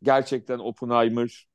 gerçekten 0.03 0.59
Oppenheimer 0.59 1.47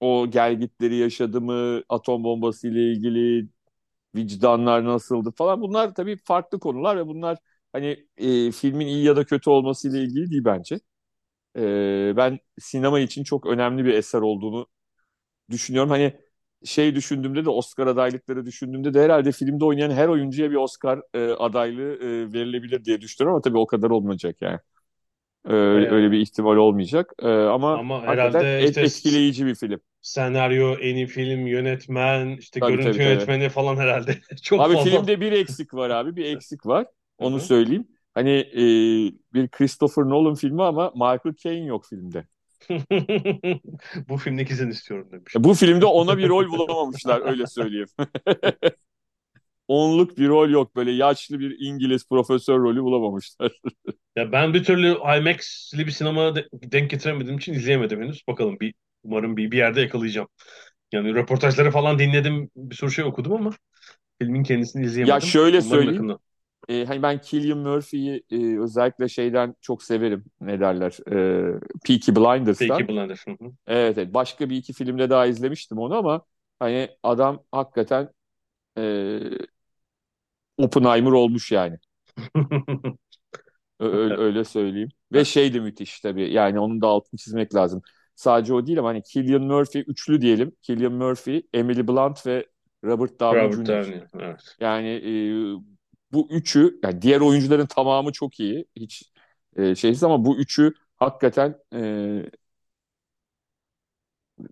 o 0.00 0.30
gelgitleri 0.30 0.96
yaşadı 0.96 1.40
mı 1.40 1.82
atom 1.88 2.24
bombası 2.24 2.68
ile 2.68 2.92
ilgili 2.92 3.48
vicdanlar 4.16 4.84
nasıldı 4.86 5.32
falan. 5.36 5.62
Bunlar 5.62 5.94
tabii 5.96 6.18
farklı 6.24 6.60
konular 6.60 6.96
ve 6.98 7.08
bunlar 7.08 7.38
hani 7.72 8.08
e, 8.16 8.52
filmin 8.52 8.86
iyi 8.88 9.04
ya 9.04 9.16
da 9.16 9.24
kötü 9.26 9.50
olmasıyla 9.50 9.98
ilgili 10.00 10.30
değil 10.32 10.44
bence. 10.46 10.80
E, 11.58 12.14
ben 12.16 12.40
sinema 12.60 13.00
için 13.00 13.24
çok 13.24 13.46
önemli 13.46 13.84
bir 13.86 13.94
eser 13.94 14.20
olduğunu 14.20 14.66
düşünüyorum. 15.50 15.90
Hani 15.90 16.20
şey 16.64 16.94
düşündüğümde 16.94 17.44
de 17.44 17.50
Oscar 17.50 17.86
adaylıkları 17.86 18.46
düşündüğümde 18.46 18.94
de 18.94 19.02
herhalde 19.04 19.32
filmde 19.32 19.64
oynayan 19.64 19.90
her 19.90 20.08
oyuncuya 20.08 20.50
bir 20.50 20.56
Oscar 20.56 21.00
e, 21.14 21.30
adaylığı 21.32 21.94
e, 21.96 22.32
verilebilir 22.32 22.84
diye 22.84 23.00
düşünüyorum 23.00 23.34
ama 23.34 23.42
tabii 23.42 23.58
o 23.58 23.66
kadar 23.66 23.90
olmayacak 23.90 24.36
yani. 24.42 24.58
Öyle, 25.44 25.90
öyle 25.90 26.10
bir 26.10 26.18
ihtimal 26.20 26.56
olmayacak. 26.56 27.12
E, 27.22 27.28
ama, 27.28 27.74
Ama 27.78 28.02
herhalde 28.02 28.64
işte 28.64 28.80
etkileyici 28.82 29.46
bir 29.46 29.54
film. 29.54 29.80
senaryo, 30.00 30.76
en 30.80 30.94
iyi 30.96 31.06
film, 31.06 31.46
yönetmen, 31.46 32.36
işte 32.36 32.60
Tabii, 32.60 32.72
görüntü 32.72 32.98
tabii, 32.98 32.98
tabii. 33.02 33.04
yönetmeni 33.10 33.48
falan 33.48 33.76
herhalde. 33.76 34.18
Çok 34.42 34.60
Abi 34.60 34.72
fazla. 34.72 34.90
filmde 34.90 35.20
bir 35.20 35.32
eksik 35.32 35.74
var 35.74 35.90
abi. 35.90 36.16
Bir 36.16 36.24
eksik 36.24 36.66
var. 36.66 36.86
Onu 37.18 37.40
söyleyeyim. 37.40 37.88
Hani 38.14 38.30
e, 38.30 38.62
bir 39.34 39.48
Christopher 39.48 40.04
Nolan 40.04 40.34
filmi 40.34 40.62
ama 40.62 40.90
Michael 40.94 41.34
Caine 41.36 41.66
yok 41.66 41.86
filmde. 41.86 42.26
Bu 44.08 44.16
filmdeki 44.16 44.52
izin 44.52 44.70
istiyorum 44.70 45.08
demiş. 45.12 45.34
Bu 45.38 45.54
filmde 45.54 45.86
ona 45.86 46.18
bir 46.18 46.28
rol 46.28 46.48
bulamamışlar 46.48 47.20
öyle 47.30 47.46
söyleyeyim. 47.46 47.88
Onluk 49.68 50.18
bir 50.18 50.28
rol 50.28 50.50
yok. 50.50 50.76
Böyle 50.76 50.90
yaşlı 50.92 51.38
bir 51.38 51.56
İngiliz 51.60 52.08
profesör 52.08 52.58
rolü 52.58 52.82
bulamamışlar. 52.82 53.52
Ya 54.16 54.32
ben 54.32 54.54
bir 54.54 54.64
türlü 54.64 54.88
IMAX'li 55.18 55.86
bir 55.86 55.90
sinema 55.90 56.36
de- 56.36 56.48
denk 56.52 56.90
getiremediğim 56.90 57.38
için 57.38 57.54
izleyemedim 57.54 58.02
henüz. 58.02 58.22
Bakalım 58.28 58.60
bir 58.60 58.74
umarım 59.04 59.36
bir, 59.36 59.50
bir 59.50 59.56
yerde 59.56 59.80
yakalayacağım. 59.80 60.28
Yani 60.92 61.14
röportajları 61.14 61.70
falan 61.70 61.98
dinledim, 61.98 62.50
bir 62.56 62.76
sürü 62.76 62.90
şey 62.90 63.04
okudum 63.04 63.32
ama 63.32 63.50
filmin 64.22 64.42
kendisini 64.42 64.84
izleyemedim. 64.84 65.16
Ya 65.16 65.20
şöyle 65.20 65.56
Umarım 65.56 65.70
söyleyeyim. 65.70 65.94
yakında. 65.94 66.18
E, 66.68 66.84
hani 66.84 67.02
ben 67.02 67.20
Cillian 67.24 67.58
Murphy'yi 67.58 68.22
e, 68.30 68.58
özellikle 68.60 69.08
şeyden 69.08 69.54
çok 69.60 69.82
severim. 69.82 70.24
Ne 70.40 70.60
derler? 70.60 70.98
E, 71.10 71.58
Peaky 71.86 72.12
Blinders'tan. 72.12 72.68
Peaky 72.68 72.92
Blinders. 72.92 73.26
Hı 73.26 73.30
hı. 73.30 73.52
Evet, 73.66 73.98
evet. 73.98 74.14
Başka 74.14 74.50
bir 74.50 74.56
iki 74.56 74.72
filmde 74.72 75.10
daha 75.10 75.26
izlemiştim 75.26 75.78
onu 75.78 75.96
ama 75.96 76.22
hani 76.58 76.88
adam 77.02 77.42
hakikaten 77.52 78.08
e, 78.78 79.20
Oppenheimer 80.58 81.10
olmuş 81.12 81.52
yani. 81.52 81.78
Öyle, 83.80 84.14
öyle 84.18 84.44
söyleyeyim. 84.44 84.88
Ve 85.12 85.24
şey 85.24 85.54
de 85.54 85.60
müthiş 85.60 86.00
tabii. 86.00 86.32
Yani 86.32 86.60
onun 86.60 86.80
da 86.80 86.86
altını 86.86 87.18
çizmek 87.18 87.54
lazım. 87.54 87.82
Sadece 88.14 88.54
o 88.54 88.66
değil 88.66 88.78
ama 88.78 88.88
hani 88.88 89.02
Cillian 89.02 89.42
Murphy 89.42 89.84
üçlü 89.88 90.20
diyelim. 90.20 90.52
Cillian 90.62 90.92
Murphy, 90.92 91.42
Emily 91.54 91.88
Blunt 91.88 92.26
ve 92.26 92.46
Robert 92.84 93.20
Downey 93.20 93.42
Robert 93.42 93.66
Jr. 93.66 93.66
Downey. 93.66 94.02
Evet. 94.20 94.56
Yani 94.60 94.88
e, 94.88 95.73
bu 96.14 96.28
üçü, 96.30 96.78
yani 96.82 97.02
diğer 97.02 97.20
oyuncuların 97.20 97.66
tamamı 97.66 98.12
çok 98.12 98.40
iyi. 98.40 98.66
Hiç 98.76 99.02
e, 99.56 99.74
şeysiz 99.74 100.02
ama 100.04 100.24
bu 100.24 100.36
üçü 100.36 100.72
hakikaten 100.96 101.54
e, 101.74 101.80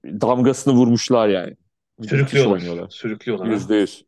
damgasını 0.05 0.75
vurmuşlar 0.75 1.29
yani. 1.29 1.57
Sürüklüyorlar. 2.09 2.89
Sürüklüyorlar. 2.91 3.47
Yüzde 3.47 3.75
yüz. 3.75 4.05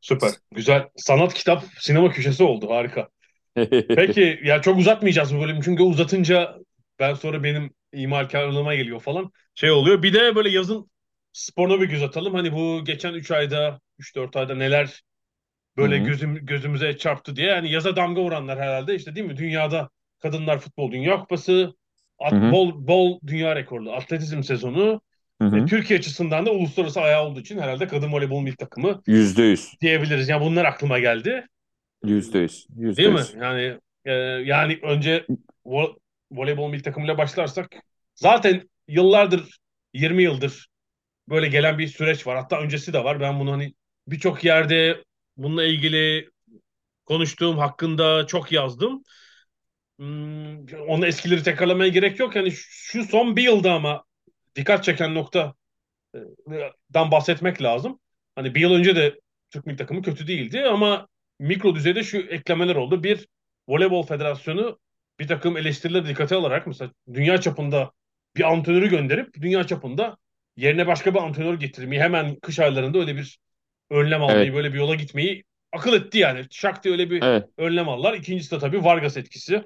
Süper. 0.00 0.30
Güzel. 0.52 0.88
Sanat 0.96 1.34
kitap 1.34 1.64
sinema 1.78 2.10
köşesi 2.10 2.42
oldu. 2.42 2.70
Harika. 2.70 3.08
Peki 3.88 4.40
ya 4.44 4.62
çok 4.62 4.78
uzatmayacağız 4.78 5.34
bu 5.34 5.40
bölümü 5.40 5.60
çünkü 5.64 5.82
uzatınca 5.82 6.58
ben 6.98 7.14
sonra 7.14 7.42
benim 7.42 7.70
imalkarlığıma 7.92 8.74
geliyor 8.74 9.00
falan. 9.00 9.32
Şey 9.54 9.70
oluyor. 9.70 10.02
Bir 10.02 10.14
de 10.14 10.36
böyle 10.36 10.50
yazın 10.50 10.90
sporuna 11.32 11.80
bir 11.80 11.88
göz 11.88 12.02
atalım. 12.02 12.34
Hani 12.34 12.52
bu 12.52 12.84
geçen 12.84 13.14
3 13.14 13.30
ayda 13.30 13.80
3-4 13.98 14.38
ayda 14.38 14.54
neler 14.54 15.02
böyle 15.76 15.98
Hı 15.98 16.02
hı. 16.02 16.06
gözüm, 16.06 16.46
gözümüze 16.46 16.96
çarptı 16.98 17.36
diye. 17.36 17.46
Yani 17.46 17.70
yaza 17.70 17.96
damga 17.96 18.20
vuranlar 18.22 18.58
herhalde 18.58 18.94
işte 18.94 19.14
değil 19.14 19.26
mi? 19.26 19.36
Dünyada 19.36 19.90
Kadınlar 20.18 20.58
Futbol 20.58 20.92
Dünya 20.92 21.20
Kupası, 21.20 21.74
at- 22.18 22.52
bol, 22.52 22.88
bol 22.88 23.18
dünya 23.26 23.56
rekorlu 23.56 23.92
atletizm 23.92 24.42
sezonu. 24.42 25.00
E, 25.42 25.66
Türkiye 25.66 25.98
açısından 25.98 26.46
da 26.46 26.50
uluslararası 26.50 27.00
ayağı 27.00 27.24
olduğu 27.24 27.40
için 27.40 27.58
herhalde 27.58 27.86
kadın 27.86 28.12
voleybol 28.12 28.40
milli 28.40 28.56
takımı 28.56 29.02
Yüzde 29.06 29.42
yüz. 29.42 29.72
diyebiliriz. 29.80 30.28
Yani 30.28 30.44
bunlar 30.44 30.64
aklıma 30.64 30.98
geldi. 30.98 31.46
Yüzde 32.04 32.38
yüz. 32.38 32.66
Yüzde 32.76 33.02
Değil 33.02 33.14
mi? 33.14 33.20
Yani 33.40 33.78
e, 34.04 34.12
yani 34.44 34.78
önce 34.82 35.26
vo- 35.66 35.96
voleybol 36.30 36.70
milli 36.70 36.82
takımıyla 36.82 37.18
başlarsak 37.18 37.70
zaten 38.14 38.70
yıllardır 38.88 39.58
20 39.94 40.22
yıldır 40.22 40.68
böyle 41.28 41.48
gelen 41.48 41.78
bir 41.78 41.86
süreç 41.88 42.26
var. 42.26 42.36
Hatta 42.36 42.60
öncesi 42.60 42.92
de 42.92 43.04
var. 43.04 43.20
Ben 43.20 43.40
bunu 43.40 43.52
hani 43.52 43.74
birçok 44.08 44.44
yerde 44.44 45.04
bununla 45.42 45.64
ilgili 45.64 46.30
konuştuğum 47.06 47.58
hakkında 47.58 48.26
çok 48.26 48.52
yazdım. 48.52 49.04
Hmm, 49.98 50.66
onu 50.88 51.06
eskileri 51.06 51.42
tekrarlamaya 51.42 51.88
gerek 51.90 52.20
yok. 52.20 52.36
Yani 52.36 52.52
şu 52.56 53.04
son 53.04 53.36
bir 53.36 53.42
yılda 53.42 53.72
ama 53.74 54.04
dikkat 54.56 54.84
çeken 54.84 55.14
nokta 55.14 55.54
dan 56.94 57.10
bahsetmek 57.10 57.62
lazım. 57.62 58.00
Hani 58.34 58.54
bir 58.54 58.60
yıl 58.60 58.72
önce 58.74 58.96
de 58.96 59.20
Türk 59.50 59.66
milli 59.66 59.76
takımı 59.76 60.02
kötü 60.02 60.26
değildi 60.26 60.62
ama 60.62 61.08
mikro 61.38 61.74
düzeyde 61.74 62.02
şu 62.04 62.18
eklemeler 62.18 62.76
oldu. 62.76 63.02
Bir, 63.04 63.28
Voleybol 63.68 64.02
Federasyonu 64.02 64.78
bir 65.20 65.28
takım 65.28 65.56
eleştirileri 65.56 66.06
dikkate 66.08 66.34
alarak 66.36 66.66
mesela 66.66 66.92
dünya 67.14 67.40
çapında 67.40 67.92
bir 68.36 68.52
antrenörü 68.52 68.88
gönderip 68.90 69.34
dünya 69.34 69.66
çapında 69.66 70.16
yerine 70.56 70.86
başka 70.86 71.14
bir 71.14 71.18
antrenör 71.18 71.54
getirmeyi 71.54 72.02
hemen 72.02 72.36
kış 72.40 72.58
aylarında 72.58 72.98
öyle 72.98 73.16
bir 73.16 73.38
önlem 73.90 74.22
almayı 74.22 74.52
Evet. 74.52 74.54
böyle 74.54 74.72
bir 74.72 74.78
yola 74.78 74.94
gitmeyi 74.94 75.44
akıl 75.72 75.94
etti 75.94 76.18
yani. 76.18 76.46
Şak 76.50 76.84
diye 76.84 76.92
öyle 76.92 77.10
bir 77.10 77.22
Evet. 77.22 77.48
önlem 77.58 77.88
aldılar. 77.88 78.14
İkincisi 78.14 78.50
de 78.50 78.58
tabii 78.58 78.84
Vargas 78.84 79.16
etkisi. 79.16 79.64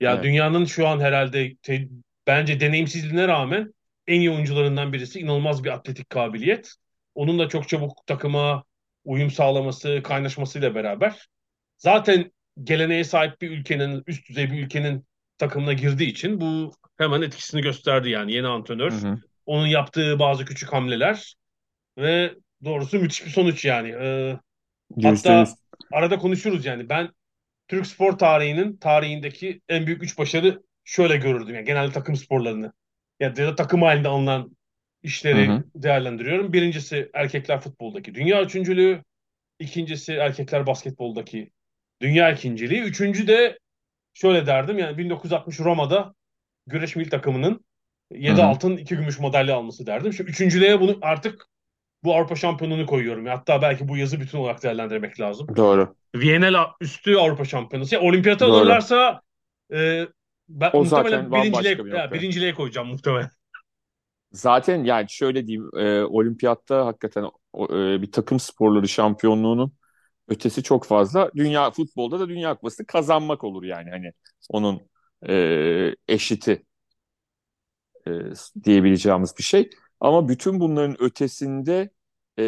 Ya 0.00 0.14
Evet. 0.14 0.24
dünyanın 0.24 0.64
şu 0.64 0.88
an 0.88 1.00
herhalde 1.00 1.56
te- 1.62 1.88
bence 2.26 2.60
deneyimsizliğine 2.60 3.28
rağmen 3.28 3.74
en 4.06 4.20
iyi 4.20 4.30
oyuncularından 4.30 4.92
birisi. 4.92 5.20
İnanılmaz 5.20 5.64
bir 5.64 5.70
atletik 5.70 6.10
kabiliyet. 6.10 6.72
Onun 7.14 7.38
da 7.38 7.48
çok 7.48 7.68
çabuk 7.68 8.06
takıma 8.06 8.64
uyum 9.04 9.30
sağlaması, 9.30 10.00
kaynaşmasıyla 10.04 10.74
beraber. 10.74 11.26
Zaten 11.78 12.32
geleneğe 12.64 13.04
sahip 13.04 13.40
bir 13.40 13.50
ülkenin, 13.50 14.02
üst 14.06 14.28
düzey 14.28 14.52
bir 14.52 14.64
ülkenin 14.64 15.06
takımına 15.38 15.72
girdiği 15.72 16.08
için 16.10 16.40
bu 16.40 16.72
hemen 16.98 17.22
etkisini 17.22 17.60
gösterdi 17.62 18.10
yani 18.10 18.32
yeni 18.32 18.46
antrenör. 18.46 18.92
Hı 18.92 18.96
hı. 19.08 19.20
Onun 19.46 19.66
yaptığı 19.66 20.18
bazı 20.18 20.44
küçük 20.44 20.72
hamleler 20.72 21.34
ve 21.98 22.34
doğrusu 22.64 22.98
müthiş 22.98 23.26
bir 23.26 23.30
sonuç 23.30 23.64
yani. 23.64 23.88
Ee, 23.88 24.38
hatta 25.02 25.44
arada 25.92 26.18
konuşuruz 26.18 26.64
yani. 26.64 26.88
Ben 26.88 27.08
Türk 27.68 27.86
spor 27.86 28.12
tarihinin 28.12 28.76
tarihindeki 28.76 29.60
en 29.68 29.86
büyük 29.86 30.02
üç 30.02 30.18
başarı 30.18 30.62
şöyle 30.84 31.16
görürdüm. 31.16 31.54
Yani 31.54 31.64
genelde 31.64 31.92
takım 31.92 32.16
sporlarını 32.16 32.72
ya 33.20 33.36
da 33.36 33.54
takım 33.54 33.82
halinde 33.82 34.08
alınan 34.08 34.56
işleri 35.02 35.48
Hı 35.48 35.52
hı. 35.52 35.64
değerlendiriyorum. 35.74 36.52
Birincisi 36.52 37.10
erkekler 37.14 37.60
futboldaki 37.60 38.14
dünya 38.14 38.42
üçüncülüğü. 38.42 39.04
İkincisi 39.58 40.12
erkekler 40.12 40.66
basketboldaki 40.66 41.50
dünya 42.00 42.30
ikinciliği. 42.32 42.82
Üçüncü 42.82 43.26
de 43.26 43.58
şöyle 44.14 44.46
derdim 44.46 44.78
yani 44.78 44.98
1960 44.98 45.60
Roma'da 45.60 46.14
güreş 46.66 46.96
milli 46.96 47.10
takımının 47.10 47.64
7 48.10 48.32
Hı 48.32 48.42
hı. 48.42 48.46
altın 48.46 48.76
2 48.76 48.96
gümüş 48.96 49.18
madalya 49.18 49.56
alması 49.56 49.86
derdim. 49.86 50.12
Şimdi 50.12 50.30
üçüncülüğe 50.30 50.80
bunu 50.80 50.98
artık 51.02 51.46
bu 52.04 52.14
Avrupa 52.14 52.36
şampiyonluğunu 52.36 52.86
koyuyorum. 52.86 53.26
Hatta 53.26 53.62
belki 53.62 53.88
bu 53.88 53.96
yazı 53.96 54.20
bütün 54.20 54.38
olarak 54.38 54.62
değerlendirmek 54.62 55.20
lazım. 55.20 55.46
Doğru. 55.56 55.94
Viyana'l 56.14 56.66
üstü 56.80 57.16
Avrupa 57.16 57.44
Şampiyonası. 57.44 57.94
Yani 57.94 58.08
olimpiyata 58.08 58.46
alırlarsa 58.46 59.20
e, 59.72 60.06
ben 60.48 60.70
O 60.72 60.84
muhtemelen 60.84 61.32
birinciliğe, 61.32 61.78
bir 61.78 61.92
ya, 61.92 62.12
birinciliğe 62.12 62.54
koyacağım 62.54 62.88
muhtemelen. 62.88 63.30
Zaten 64.32 64.84
yani 64.84 65.06
şöyle 65.08 65.46
diyeyim, 65.46 65.70
e, 65.76 66.02
olimpiyatta 66.02 66.86
hakikaten 66.86 67.24
e, 67.54 68.02
bir 68.02 68.12
takım 68.12 68.40
sporları 68.40 68.88
şampiyonluğunun 68.88 69.72
ötesi 70.28 70.62
çok 70.62 70.84
fazla. 70.84 71.30
Dünya 71.36 71.70
futbolda 71.70 72.20
da 72.20 72.28
Dünya 72.28 72.54
Kupası 72.54 72.86
kazanmak 72.86 73.44
olur 73.44 73.62
yani 73.62 73.90
hani 73.90 74.12
onun 74.48 74.80
e, 75.28 75.94
eşiti 76.08 76.62
e, 78.08 78.10
diyebileceğimiz 78.64 79.34
bir 79.38 79.42
şey. 79.42 79.70
Ama 80.00 80.28
bütün 80.28 80.60
bunların 80.60 81.02
ötesinde 81.02 81.90
e, 82.38 82.44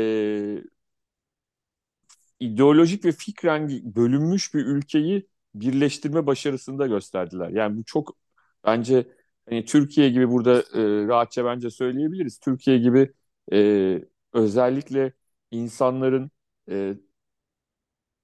ideolojik 2.41 3.05
ve 3.05 3.13
fikren 3.13 3.69
bölünmüş 3.95 4.55
bir 4.55 4.67
ülkeyi 4.67 5.29
birleştirme 5.55 6.27
başarısını 6.27 6.79
da 6.79 6.87
gösterdiler. 6.87 7.49
Yani 7.51 7.77
bu 7.79 7.85
çok 7.85 8.17
bence 8.65 9.07
hani 9.49 9.65
Türkiye 9.65 10.09
gibi 10.11 10.31
burada 10.31 10.55
e, 10.61 11.07
rahatça 11.09 11.45
bence 11.45 11.71
söyleyebiliriz. 11.71 12.39
Türkiye 12.39 12.79
gibi 12.79 13.13
e, 13.53 14.03
özellikle 14.33 15.13
insanların 15.51 16.31
e, 16.71 16.95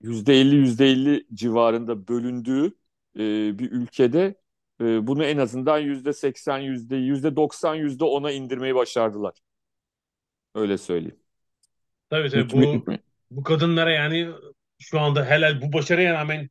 %50 0.00 0.57
%50 0.57 1.26
civarında 1.35 2.09
bölündüğü 2.09 2.66
e, 3.16 3.21
bir 3.59 3.71
ülkede 3.73 4.35
e, 4.85 5.07
bunu 5.07 5.25
en 5.25 5.38
azından 5.38 5.81
%80 5.81 6.61
yüzde 6.97 7.37
90 7.37 7.76
%10'a 7.76 8.31
indirmeyi 8.31 8.75
başardılar. 8.75 9.35
Öyle 10.55 10.79
söyleyeyim. 10.79 11.19
Tabii 12.11 12.31
tabii 12.31 12.53
bu 12.53 12.85
bu 13.31 13.43
kadınlara 13.43 13.93
yani 13.93 14.29
şu 14.79 15.00
anda 15.00 15.25
helal 15.26 15.62
bu 15.62 15.73
başarıya 15.73 16.14
rağmen 16.14 16.50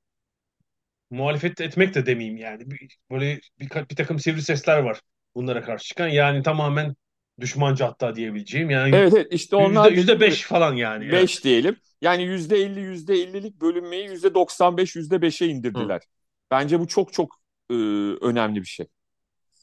muhalefet 1.10 1.62
etmek 1.62 1.94
de 1.94 2.06
demeyeyim 2.06 2.38
yani. 2.38 2.64
Böyle 3.12 3.40
bir, 3.60 3.70
bir 3.90 3.96
takım 3.96 4.20
sivri 4.20 4.42
sesler 4.42 4.80
var 4.80 5.02
bunlara 5.36 5.62
karşı 5.62 5.88
çıkan. 5.88 6.08
Yani 6.08 6.44
tamamen 6.44 6.96
düşmanca 7.40 7.88
hatta 7.88 8.16
diyebileceğim. 8.16 8.70
Yani 8.70 8.96
evet 8.96 9.14
evet 9.16 9.28
işte 9.32 9.56
onlar 9.56 9.86
yüzde, 9.92 10.00
yüzde 10.00 10.20
beş 10.20 10.42
falan 10.42 10.76
yani. 10.76 11.12
Beş 11.12 11.36
evet. 11.36 11.44
diyelim. 11.44 11.78
Yani 12.02 12.24
yüzde 12.24 12.58
elli 12.58 12.80
yüzde 12.80 13.14
ellilik 13.14 13.62
bölünmeyi 13.62 14.10
yüzde 14.10 14.34
doksan 14.34 14.78
beş 14.78 14.96
yüzde 14.96 15.22
beşe 15.22 15.46
indirdiler. 15.46 15.96
Hı. 15.96 16.06
Bence 16.52 16.80
bu 16.80 16.88
çok 16.88 17.14
çok 17.14 17.43
e, 17.74 18.26
önemli 18.26 18.62
bir 18.62 18.68
şey. 18.68 18.88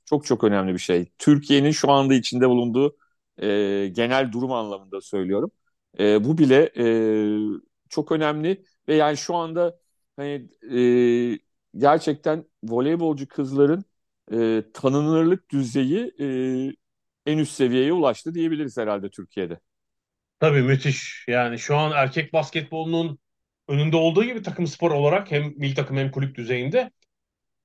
Çok 0.06 0.26
çok 0.26 0.44
önemli 0.44 0.72
bir 0.74 0.78
şey. 0.78 1.12
Türkiye'nin 1.18 1.70
şu 1.70 1.90
anda 1.92 2.14
içinde 2.14 2.48
bulunduğu 2.48 2.96
e, 3.42 3.88
genel 3.92 4.32
durum 4.32 4.52
anlamında 4.52 5.00
söylüyorum. 5.00 5.50
E, 5.98 6.24
bu 6.24 6.38
bile 6.38 6.72
e, 6.78 6.84
çok 7.88 8.12
önemli 8.12 8.64
ve 8.88 8.94
yani 8.94 9.16
şu 9.16 9.34
anda 9.36 9.78
hani 10.16 10.48
e, 11.34 11.38
gerçekten 11.78 12.44
voleybolcu 12.64 13.28
kızların 13.28 13.84
e, 14.32 14.64
tanınırlık 14.74 15.50
düzeyi 15.50 16.12
e, 16.20 16.72
en 17.32 17.38
üst 17.38 17.52
seviyeye 17.52 17.92
ulaştı 17.92 18.34
diyebiliriz 18.34 18.76
herhalde 18.78 19.10
Türkiye'de. 19.10 19.60
Tabii 20.40 20.62
müthiş. 20.62 21.24
Yani 21.28 21.58
şu 21.58 21.76
an 21.76 21.92
erkek 21.92 22.32
basketbolunun 22.32 23.18
önünde 23.68 23.96
olduğu 23.96 24.24
gibi 24.24 24.42
takım 24.42 24.66
spor 24.66 24.90
olarak 24.90 25.30
hem 25.30 25.42
milli 25.56 25.74
takım 25.74 25.96
hem 25.96 26.10
kulüp 26.10 26.34
düzeyinde 26.36 26.90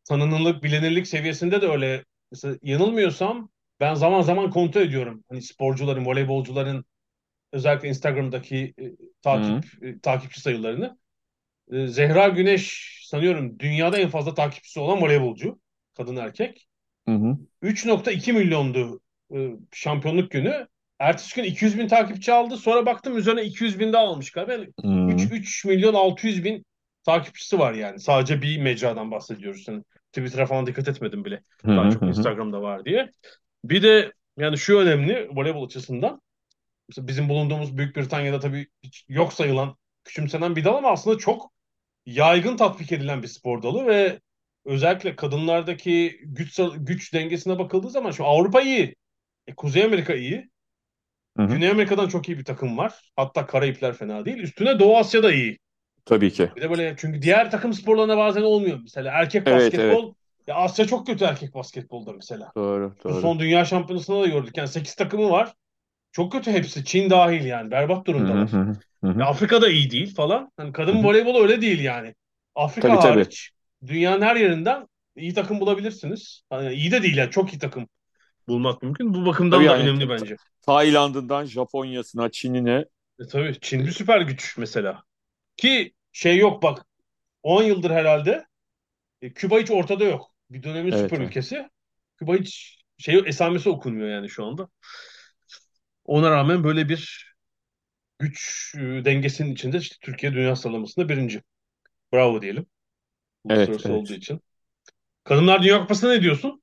tanınırlık, 0.06 0.64
bilinirlik 0.64 1.08
seviyesinde 1.08 1.62
de 1.62 1.68
öyle. 1.68 2.06
Mesela 2.32 2.56
yanılmıyorsam 2.62 3.50
ben 3.80 3.94
zaman 3.94 4.22
zaman 4.22 4.50
kontrol 4.50 4.82
ediyorum. 4.82 5.24
Hani 5.30 5.42
sporcuların, 5.42 6.06
voleybolcuların 6.06 6.86
özellikle 7.52 7.88
Instagram'daki 7.88 8.74
e, 8.80 8.92
takip 9.22 9.84
e, 9.84 10.00
takipçi 10.00 10.42
sayılarını. 10.42 10.98
E, 11.72 11.88
Zehra 11.88 12.28
Güneş 12.28 12.96
sanıyorum 13.06 13.60
dünyada 13.60 14.00
en 14.00 14.10
fazla 14.10 14.34
takipçisi 14.34 14.80
olan 14.80 15.02
voleybolcu. 15.02 15.60
Kadın 15.98 16.16
erkek. 16.16 16.68
Hı 17.08 17.16
hı. 17.16 17.38
3.2 17.64 18.34
milyondu 18.34 19.00
e, 19.36 19.52
şampiyonluk 19.74 20.32
günü. 20.32 20.68
Ertesi 21.00 21.36
gün 21.36 21.44
200 21.44 21.80
bin 21.80 21.88
takipçi 21.88 22.34
aldı. 22.34 22.58
Sonra 22.58 22.86
baktım 22.86 23.18
üzerine 23.18 23.44
200 23.44 23.80
bin 23.80 23.94
daha 23.94 24.04
almış 24.04 24.32
galiba. 24.32 24.72
Hmm. 24.82 25.10
3, 25.10 25.32
3 25.32 25.66
milyon 25.66 25.94
600 25.94 26.44
bin 26.44 26.66
takipçisi 27.06 27.60
var 27.60 27.74
yani. 27.74 28.00
Sadece 28.00 28.42
bir 28.42 28.62
mecradan 28.62 29.12
bahsediyoruz. 29.12 29.68
Yani 29.68 29.84
Twitter'a 30.16 30.46
falan 30.46 30.68
dikkat 30.68 30.88
etmedim 30.88 31.26
bile. 31.26 31.42
Daha 31.68 31.92
çok 31.92 32.04
Instagram'da 32.04 32.62
var 32.62 32.86
diye. 32.86 33.12
Bir 33.64 33.84
de 33.84 34.14
yani 34.38 34.58
şu 34.58 34.78
önemli 34.80 35.30
voleybol 35.32 35.66
açısından. 35.66 36.22
Mesela 36.90 37.08
bizim 37.08 37.30
bulunduğumuz 37.30 37.78
Büyük 37.78 37.96
Britanya'da 37.96 38.40
tabii 38.40 38.68
hiç 38.84 39.06
yok 39.10 39.34
sayılan, 39.34 39.78
küçümsenen 40.04 40.56
bir 40.56 40.64
dal 40.64 40.76
ama 40.76 40.92
aslında 40.92 41.18
çok 41.18 41.52
yaygın 42.06 42.58
tatbik 42.58 42.92
edilen 42.92 43.24
bir 43.24 43.28
spor 43.28 43.64
dalı 43.64 43.88
ve 43.88 44.20
özellikle 44.66 45.16
kadınlardaki 45.16 46.20
güç 46.24 46.60
güç 46.78 47.14
dengesine 47.14 47.60
bakıldığı 47.60 47.90
zaman 47.90 48.12
şu 48.12 48.26
Avrupa 48.26 48.62
iyi. 48.62 48.96
E, 49.48 49.56
Kuzey 49.56 49.84
Amerika 49.84 50.14
iyi. 50.14 50.50
Hı 51.38 51.44
hı. 51.44 51.48
Güney 51.48 51.70
Amerika'dan 51.70 52.08
çok 52.08 52.30
iyi 52.30 52.40
bir 52.40 52.46
takım 52.46 52.78
var. 52.78 53.12
Hatta 53.16 53.46
Karayipler 53.46 53.94
fena 53.94 54.26
değil. 54.26 54.38
Üstüne 54.38 54.80
Doğu 54.80 54.98
Asya'da 54.98 55.32
iyi. 55.34 55.60
Tabii 56.06 56.34
ki. 56.34 56.50
Bir 56.56 56.62
de 56.62 56.70
böyle 56.70 56.96
çünkü 56.98 57.22
diğer 57.22 57.52
takım 57.52 57.74
sporlarına 57.74 58.18
bazen 58.18 58.42
olmuyor. 58.42 58.80
Mesela 58.82 59.12
erkek 59.12 59.44
evet, 59.46 59.62
basketbol 59.62 60.06
evet. 60.06 60.16
ya 60.48 60.56
Asya 60.56 60.88
çok 60.88 61.08
kötü 61.08 61.26
erkek 61.26 61.56
basketbolda 61.56 62.14
mesela. 62.14 62.52
Doğru, 62.56 62.94
doğru. 63.04 63.14
Bu 63.14 63.22
son 63.22 63.40
dünya 63.40 63.66
şampiyonasında 63.66 64.22
da 64.22 64.28
gördük. 64.28 64.58
Yani 64.58 64.68
8 64.68 64.96
takımı 64.96 65.30
var. 65.30 65.54
Çok 66.12 66.32
kötü 66.32 66.52
hepsi. 66.52 66.86
Çin 66.86 67.10
dahil 67.10 67.46
yani. 67.46 67.72
Berbat 67.72 68.08
durumdalar. 68.08 68.52
Hı 68.52 68.58
hı 68.58 68.76
hı. 69.04 69.20
Ya 69.20 69.26
Afrika'da 69.26 69.70
iyi 69.70 69.92
değil 69.92 70.16
falan. 70.16 70.52
Hani 70.58 70.74
kadın 70.74 71.04
voleybolu 71.04 71.42
öyle 71.42 71.62
değil 71.62 71.80
yani. 71.80 72.16
Afrika 72.56 72.88
tabii, 72.88 72.98
hariç 72.98 73.52
tabii. 73.82 73.92
dünyanın 73.92 74.22
her 74.22 74.36
yerinden 74.36 74.88
iyi 75.16 75.34
takım 75.34 75.60
bulabilirsiniz. 75.60 76.42
Hani 76.50 76.74
iyi 76.74 76.92
de 76.92 77.04
değil 77.04 77.18
yani. 77.18 77.32
Çok 77.32 77.54
iyi 77.54 77.60
takım 77.60 77.88
bulmak 78.48 78.84
mümkün. 78.84 79.14
Bu 79.14 79.26
bakımdan 79.26 79.58
tabii 79.58 79.70
da 79.70 79.78
yani, 79.78 79.90
önemli 79.90 80.10
bence. 80.10 80.36
Tayland'ından 80.62 81.46
Japonya'sına, 81.46 82.32
Çin'ine. 82.32 82.86
E 83.20 83.28
tabii 83.32 83.60
Çin 83.62 83.86
bir 83.86 83.92
süper 83.92 84.22
güç 84.22 84.58
mesela. 84.58 85.04
Ki 85.58 85.94
şey 86.12 86.38
yok 86.38 86.64
bak 86.64 86.86
10 87.44 87.64
yıldır 87.64 87.92
herhalde 87.92 88.46
e, 89.22 89.34
Küba 89.34 89.60
hiç 89.60 89.72
ortada 89.72 90.04
yok. 90.04 90.32
Bir 90.50 90.64
dönemin 90.64 90.92
evet, 90.92 91.02
süper 91.02 91.18
evet. 91.18 91.28
ülkesi. 91.28 91.70
Küba 92.18 92.36
hiç 92.36 92.80
şey 92.98 93.24
esamesi 93.26 93.70
okunmuyor 93.70 94.10
yani 94.10 94.30
şu 94.30 94.46
anda. 94.46 94.70
Ona 96.06 96.32
rağmen 96.32 96.64
böyle 96.64 96.90
bir 96.90 97.34
güç 98.20 98.74
e, 98.78 99.06
dengesinin 99.06 99.54
içinde 99.54 99.78
işte 99.78 99.96
Türkiye 100.02 100.34
dünya 100.34 100.56
sıralamasında 100.56 101.10
birinci. 101.10 101.44
Bravo 102.14 102.42
diyelim. 102.42 102.66
Evet, 103.50 103.70
evet. 103.70 103.86
olduğu 103.86 104.14
için. 104.14 104.42
Kadınlar 105.24 105.64
Dünya 105.64 105.80
Kupası'na 105.80 106.12
ne 106.12 106.22
diyorsun? 106.22 106.62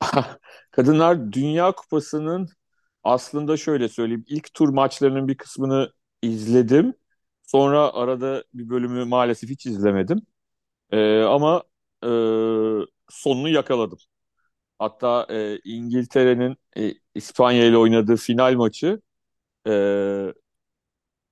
Kadınlar 0.70 1.32
Dünya 1.32 1.72
Kupası'nın 1.72 2.48
aslında 3.02 3.56
şöyle 3.56 3.88
söyleyeyim. 3.88 4.24
ilk 4.28 4.54
tur 4.54 4.68
maçlarının 4.68 5.28
bir 5.28 5.36
kısmını 5.36 5.92
izledim. 6.22 6.94
Sonra 7.46 7.92
arada 7.94 8.44
bir 8.54 8.68
bölümü 8.68 9.04
maalesef 9.04 9.50
hiç 9.50 9.66
izlemedim. 9.66 10.22
Ee, 10.92 11.22
ama 11.22 11.64
e, 12.04 12.08
sonunu 13.08 13.48
yakaladım. 13.48 13.98
Hatta 14.78 15.26
e, 15.30 15.58
İngiltere'nin 15.64 16.56
e, 16.78 16.94
İspanya 17.14 17.66
ile 17.66 17.78
oynadığı 17.78 18.16
final 18.16 18.54
maçı 18.54 19.02
e, 19.68 19.70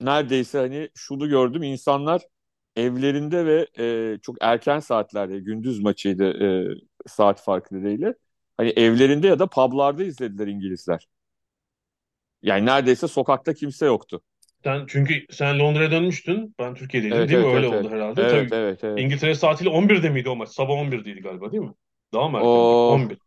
neredeyse 0.01 0.59
hani 0.59 0.89
şunu 0.95 1.29
gördüm 1.29 1.63
insanlar 1.63 2.23
evlerinde 2.77 3.47
ve 3.47 3.67
e, 4.15 4.19
çok 4.23 4.37
erken 4.41 4.81
saatlerde 4.81 5.39
gündüz 5.41 5.81
maçıydı 5.81 6.25
e, 6.45 6.75
saat 7.07 7.41
farkı 7.45 7.75
nedeniyle 7.75 8.15
hani 8.57 8.69
evlerinde 8.71 9.27
ya 9.27 9.39
da 9.39 9.47
publarda 9.47 10.05
izlediler 10.05 10.47
İngilizler. 10.47 11.09
Yani 12.43 12.67
neredeyse 12.67 13.09
sokakta 13.09 13.55
kimse 13.55 13.87
yoktu. 13.87 14.23
Sen 14.65 14.85
çünkü 14.89 15.27
sen 15.31 15.59
Londra'ya 15.59 15.91
dönmüştün. 15.91 16.55
Ben 16.59 16.75
Türkiye'deydim 16.75 17.17
evet, 17.17 17.29
değil 17.29 17.41
evet, 17.41 17.51
mi? 17.51 17.57
Öyle 17.57 17.69
evet, 17.69 17.85
oldu 17.85 17.95
herhalde. 17.95 18.23
Evet, 18.23 18.51
Tabii 18.51 18.61
evet, 18.61 18.85
evet. 18.85 19.01
İngiltere 19.01 19.35
saatiyle 19.35 19.71
11'de 19.71 20.11
miydi 20.11 20.29
o 20.29 20.37
maç? 20.37 20.49
Sabah 20.49 20.75
11'deydi 20.75 21.21
galiba 21.21 21.53
değil 21.53 21.63
mi? 21.63 21.75
Daha 22.15 22.29
mı 22.29 22.37
erken? 22.37 22.49
O... 22.49 22.89
11. 22.93 23.19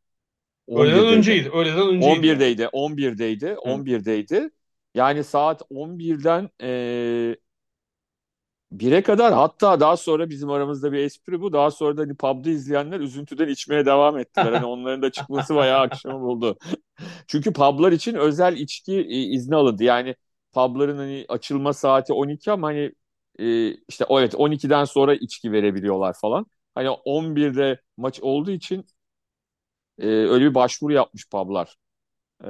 Öğleden 0.67 1.05
önceydi. 1.05 1.49
Öğleden 1.49 1.87
önceydi. 1.87 2.05
11'deydi. 2.05 2.61
Yani. 2.61 2.71
11'deydi. 2.71 3.55
11'deydi. 3.55 4.49
Yani 4.95 5.23
saat 5.23 5.61
11'den 5.69 6.49
e, 6.61 7.35
1'e 8.71 9.03
kadar 9.03 9.33
hatta 9.33 9.79
daha 9.79 9.97
sonra 9.97 10.29
bizim 10.29 10.49
aramızda 10.49 10.91
bir 10.91 10.97
espri 10.97 11.41
bu. 11.41 11.53
Daha 11.53 11.71
sonra 11.71 11.97
da 11.97 12.01
hani 12.01 12.15
pub'da 12.15 12.49
izleyenler 12.49 12.99
üzüntüden 12.99 13.47
içmeye 13.47 13.85
devam 13.85 14.17
ettiler. 14.17 14.51
Hani 14.51 14.65
onların 14.65 15.01
da 15.01 15.11
çıkması 15.11 15.55
bayağı 15.55 15.79
akşam 15.81 16.23
oldu. 16.23 16.57
Çünkü 17.27 17.53
pub'lar 17.53 17.91
için 17.91 18.13
özel 18.15 18.57
içki 18.57 18.93
e, 18.93 19.17
izni 19.17 19.55
alındı. 19.55 19.83
Yani 19.83 20.15
pub'ların 20.55 20.97
hani 20.97 21.25
açılma 21.29 21.73
saati 21.73 22.13
12 22.13 22.51
ama 22.51 22.67
hani 22.67 22.93
e, 23.39 23.69
işte 23.89 24.05
evet 24.11 24.35
12'den 24.35 24.85
sonra 24.85 25.15
içki 25.15 25.51
verebiliyorlar 25.51 26.15
falan. 26.21 26.47
Hani 26.75 26.89
11'de 26.89 27.81
maç 27.97 28.19
olduğu 28.21 28.51
için 28.51 28.85
e, 29.99 30.07
öyle 30.07 30.45
bir 30.49 30.55
başvuru 30.55 30.93
yapmış 30.93 31.29
pub'lar 31.29 31.75
e, 32.45 32.49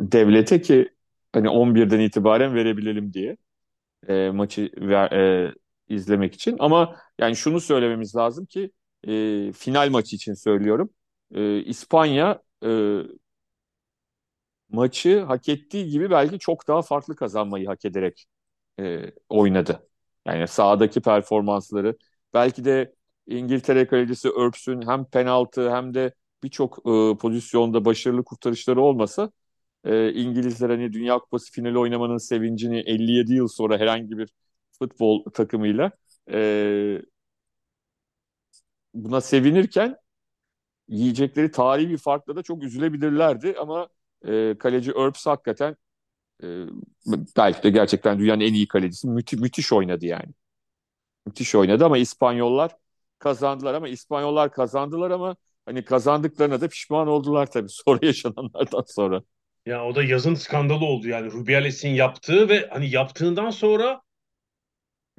devlete 0.00 0.60
ki 0.60 0.88
hani 1.32 1.48
11'den 1.48 2.00
itibaren 2.00 2.54
verebilelim 2.54 3.12
diye 3.12 3.36
e, 4.08 4.30
maçı 4.30 4.70
ver, 4.78 5.12
e, 5.12 5.54
izlemek 5.88 6.34
için. 6.34 6.56
Ama 6.60 6.96
yani 7.20 7.36
şunu 7.36 7.60
söylememiz 7.60 8.16
lazım 8.16 8.46
ki 8.46 8.72
e, 9.08 9.52
final 9.52 9.90
maçı 9.90 10.16
için 10.16 10.34
söylüyorum. 10.34 10.90
E, 11.34 11.58
İspanya 11.62 12.42
e, 12.66 12.68
maçı 14.72 15.20
hak 15.22 15.48
ettiği 15.48 15.88
gibi 15.88 16.10
belki 16.10 16.38
çok 16.38 16.68
daha 16.68 16.82
farklı 16.82 17.16
kazanmayı 17.16 17.66
hak 17.66 17.84
ederek 17.84 18.26
e, 18.80 19.02
oynadı. 19.28 19.88
Yani 20.26 20.48
sahadaki 20.48 21.00
performansları 21.00 21.96
belki 22.34 22.64
de 22.64 22.94
İngiltere 23.26 23.86
kalecisi 23.86 24.30
Örps'ün 24.30 24.82
hem 24.88 25.04
penaltı 25.04 25.70
hem 25.74 25.94
de 25.94 26.14
birçok 26.42 26.78
e, 26.78 27.16
pozisyonda 27.18 27.84
başarılı 27.84 28.24
kurtarışları 28.24 28.82
olmasa 28.82 29.32
e, 29.84 30.12
İngilizler 30.12 30.70
hani 30.70 30.92
Dünya 30.92 31.18
Kupası 31.18 31.52
finali 31.52 31.78
oynamanın 31.78 32.18
sevincini 32.18 32.78
57 32.80 33.34
yıl 33.34 33.48
sonra 33.48 33.78
herhangi 33.78 34.18
bir 34.18 34.30
futbol 34.78 35.24
takımıyla 35.32 35.92
e, 36.32 37.02
buna 38.94 39.20
sevinirken 39.20 39.96
yiyecekleri 40.88 41.50
tarihi 41.50 41.90
bir 41.90 41.98
farkla 41.98 42.36
da 42.36 42.42
çok 42.42 42.62
üzülebilirlerdi 42.64 43.54
ama 43.60 43.88
e, 44.28 44.58
kaleci 44.58 44.90
Earps 44.90 45.26
hakikaten 45.26 45.76
e, 46.42 46.46
belki 47.36 47.62
de 47.62 47.70
gerçekten 47.70 48.18
dünyanın 48.18 48.40
en 48.40 48.54
iyi 48.54 48.68
kalecisi 48.68 49.08
müthi, 49.08 49.36
müthiş 49.36 49.72
oynadı 49.72 50.06
yani. 50.06 50.32
Müthiş 51.26 51.54
oynadı 51.54 51.84
ama 51.84 51.98
İspanyollar 51.98 52.76
kazandılar 53.18 53.74
ama 53.74 53.88
İspanyollar 53.88 54.52
kazandılar 54.52 55.10
ama 55.10 55.36
hani 55.66 55.84
kazandıklarına 55.84 56.60
da 56.60 56.68
pişman 56.68 57.08
oldular 57.08 57.50
tabii 57.50 57.68
sonra 57.70 57.98
yaşananlardan 58.02 58.84
sonra. 58.86 59.22
Ya 59.66 59.84
o 59.84 59.94
da 59.94 60.02
yazın 60.02 60.34
skandalı 60.34 60.84
oldu 60.84 61.08
yani 61.08 61.32
Rubiales'in 61.32 61.88
yaptığı 61.90 62.48
ve 62.48 62.68
hani 62.72 62.90
yaptığından 62.90 63.50
sonra 63.50 64.02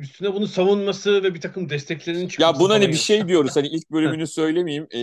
üstüne 0.03 0.33
bunu 0.33 0.47
savunması 0.47 1.23
ve 1.23 1.33
bir 1.33 1.41
takım 1.41 1.69
desteklerinin 1.69 2.27
Ya 2.37 2.59
çıkması 2.59 2.59
buna 2.59 2.73
hani 2.73 2.91
bir 2.91 2.95
ya. 2.95 2.97
şey 2.97 3.27
diyoruz 3.27 3.55
hani 3.55 3.67
ilk 3.67 3.91
bölümünü 3.91 4.27
söylemeyeyim 4.27 4.87
e, 4.91 4.99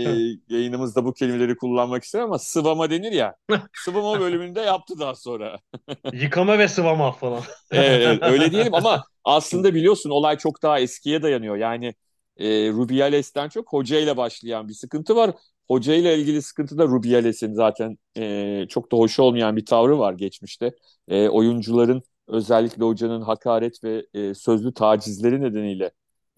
yayınımızda 0.48 1.04
bu 1.04 1.12
kelimeleri 1.14 1.56
kullanmak 1.56 2.04
isterim 2.04 2.24
ama 2.26 2.38
sıvama 2.38 2.90
denir 2.90 3.12
ya 3.12 3.36
sıvama 3.74 4.20
bölümünde 4.20 4.60
yaptı 4.60 4.98
daha 4.98 5.14
sonra. 5.14 5.58
Yıkama 6.12 6.58
ve 6.58 6.68
sıvama 6.68 7.12
falan. 7.12 7.42
Evet, 7.70 8.02
evet, 8.02 8.22
öyle 8.22 8.52
diyelim 8.52 8.74
ama 8.74 9.04
aslında 9.24 9.74
biliyorsun 9.74 10.10
olay 10.10 10.38
çok 10.38 10.62
daha 10.62 10.80
eskiye 10.80 11.22
dayanıyor. 11.22 11.56
Yani 11.56 11.94
e, 12.36 12.68
Rubiales'ten 12.68 13.48
çok 13.48 13.72
hoca 13.72 13.98
ile 14.00 14.16
başlayan 14.16 14.68
bir 14.68 14.74
sıkıntı 14.74 15.16
var. 15.16 15.30
Hoca 15.68 15.94
ile 15.94 16.18
ilgili 16.18 16.42
sıkıntı 16.42 16.78
da 16.78 16.84
Rubiales'in 16.86 17.54
zaten 17.54 17.98
e, 18.16 18.66
çok 18.68 18.92
da 18.92 18.96
hoş 18.96 19.18
olmayan 19.18 19.56
bir 19.56 19.66
tavrı 19.66 19.98
var 19.98 20.12
geçmişte. 20.12 20.72
E, 21.08 21.28
oyuncuların 21.28 22.02
özellikle 22.30 22.84
hocanın 22.84 23.22
hakaret 23.22 23.84
ve 23.84 24.06
e, 24.14 24.34
sözlü 24.34 24.74
tacizleri 24.74 25.40
nedeniyle 25.42 25.90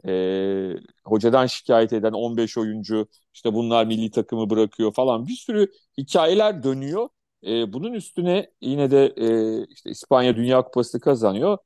e, 0.08 0.76
hocadan 1.04 1.46
şikayet 1.46 1.92
eden 1.92 2.12
15 2.12 2.58
oyuncu 2.58 3.08
işte 3.34 3.54
bunlar 3.54 3.86
milli 3.86 4.10
takımı 4.10 4.50
bırakıyor 4.50 4.92
falan 4.94 5.26
bir 5.26 5.34
sürü 5.36 5.72
hikayeler 5.98 6.62
dönüyor. 6.62 7.08
E, 7.46 7.72
bunun 7.72 7.92
üstüne 7.92 8.50
yine 8.60 8.90
de 8.90 9.06
e, 9.16 9.66
işte 9.66 9.90
İspanya 9.90 10.36
Dünya 10.36 10.62
Kupası 10.62 11.00
kazanıyor. 11.00 11.58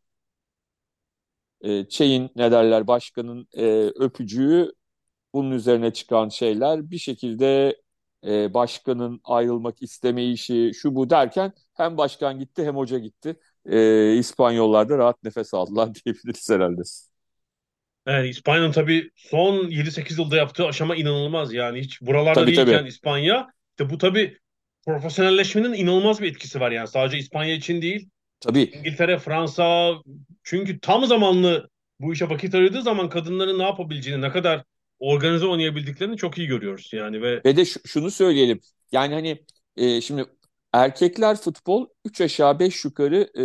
E, 1.60 1.90
şeyin 1.90 2.30
ne 2.36 2.52
derler 2.52 2.86
başkanın 2.86 3.48
e, 3.56 3.64
öpücüğü 3.96 4.72
bunun 5.34 5.52
üzerine 5.52 5.92
çıkan 5.94 6.30
şeyler 6.30 6.90
bir 6.90 6.98
şekilde 6.98 7.76
e, 8.24 8.54
başkanın 8.54 9.20
ayrılmak 9.24 9.82
istemeyişi 9.82 10.70
şu 10.74 10.94
bu 10.94 11.10
derken 11.10 11.52
hem 11.74 11.96
başkan 11.96 12.38
gitti 12.38 12.64
hem 12.64 12.76
hoca 12.76 12.98
gitti. 12.98 13.36
E, 13.66 14.14
İspanyollar 14.14 14.88
da 14.88 14.98
rahat 14.98 15.22
nefes 15.24 15.54
aldılar 15.54 15.94
diyebiliriz 16.04 16.50
herhalde. 16.50 16.82
Yani 18.06 18.28
İspanya'nın 18.28 18.72
tabii 18.72 19.10
son 19.16 19.70
7-8 19.70 20.18
yılda 20.18 20.36
yaptığı 20.36 20.66
aşama 20.66 20.96
inanılmaz 20.96 21.52
yani 21.54 21.80
hiç 21.80 22.00
buralarda 22.02 22.40
Tabii 22.40 22.56
değilken 22.56 22.78
tabii. 22.78 22.88
İspanya 22.88 23.48
işte 23.70 23.90
bu 23.90 23.98
tabii 23.98 24.38
profesyonelleşmenin 24.86 25.72
inanılmaz 25.72 26.20
bir 26.22 26.30
etkisi 26.30 26.60
var 26.60 26.70
yani 26.70 26.88
sadece 26.88 27.18
İspanya 27.18 27.54
için 27.54 27.82
değil 27.82 28.08
Tabii 28.40 28.62
İngiltere, 28.62 29.18
Fransa 29.18 29.94
çünkü 30.42 30.80
tam 30.80 31.06
zamanlı 31.06 31.70
bu 32.00 32.12
işe 32.12 32.28
vakit 32.28 32.54
ayırdığı 32.54 32.82
zaman 32.82 33.08
kadınların 33.08 33.58
ne 33.58 33.62
yapabileceğini, 33.62 34.22
ne 34.22 34.30
kadar 34.30 34.64
organize 34.98 35.46
oynayabildiklerini 35.46 36.16
çok 36.16 36.38
iyi 36.38 36.48
görüyoruz 36.48 36.90
yani 36.92 37.22
ve 37.22 37.44
ve 37.44 37.56
de 37.56 37.64
şu- 37.64 37.80
şunu 37.88 38.10
söyleyelim. 38.10 38.60
Yani 38.92 39.14
hani 39.14 39.44
e, 39.76 40.00
şimdi 40.00 40.24
erkekler 40.72 41.36
futbol 41.36 41.86
3 42.04 42.20
aşağı 42.20 42.58
5 42.58 42.84
yukarı 42.84 43.30
e, 43.40 43.44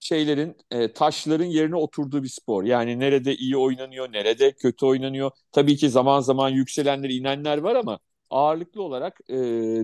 şeylerin 0.00 0.56
e, 0.70 0.92
taşların 0.92 1.44
yerine 1.44 1.76
oturduğu 1.76 2.22
bir 2.22 2.28
spor. 2.28 2.64
Yani 2.64 3.00
nerede 3.00 3.36
iyi 3.36 3.56
oynanıyor, 3.56 4.12
nerede 4.12 4.52
kötü 4.52 4.86
oynanıyor. 4.86 5.30
Tabii 5.52 5.76
ki 5.76 5.90
zaman 5.90 6.20
zaman 6.20 6.48
yükselenler, 6.50 7.10
inenler 7.10 7.58
var 7.58 7.76
ama 7.76 7.98
ağırlıklı 8.30 8.82
olarak 8.82 9.20
e, 9.30 9.34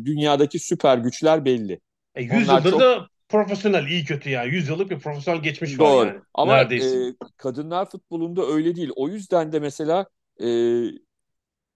dünyadaki 0.05 0.59
süper 0.59 0.99
güçler 0.99 1.45
belli. 1.45 1.81
e, 2.15 2.23
100 2.23 2.51
Onlar 2.51 2.51
yıldır 2.51 2.79
çok 2.81 2.85
da 2.85 3.09
profesyonel 3.29 3.87
iyi 3.87 4.05
kötü 4.05 4.31
yani 4.31 4.55
100 4.55 4.69
yıllık 4.69 4.91
bir 4.91 4.99
profesyonel 5.01 5.43
geçmiş 5.43 5.81
var 5.81 5.91
doğru. 5.91 6.15
yani 6.15 6.21
Ama 6.35 6.61
neredeyse. 6.61 6.99
e, 7.11 7.15
kadınlar 7.37 7.91
futbolunda 7.91 8.47
öyle 8.47 8.77
değil. 8.77 8.91
O 8.97 9.09
yüzden 9.09 9.53
de 9.53 9.61
mesela 9.61 10.07
e, 10.43 10.47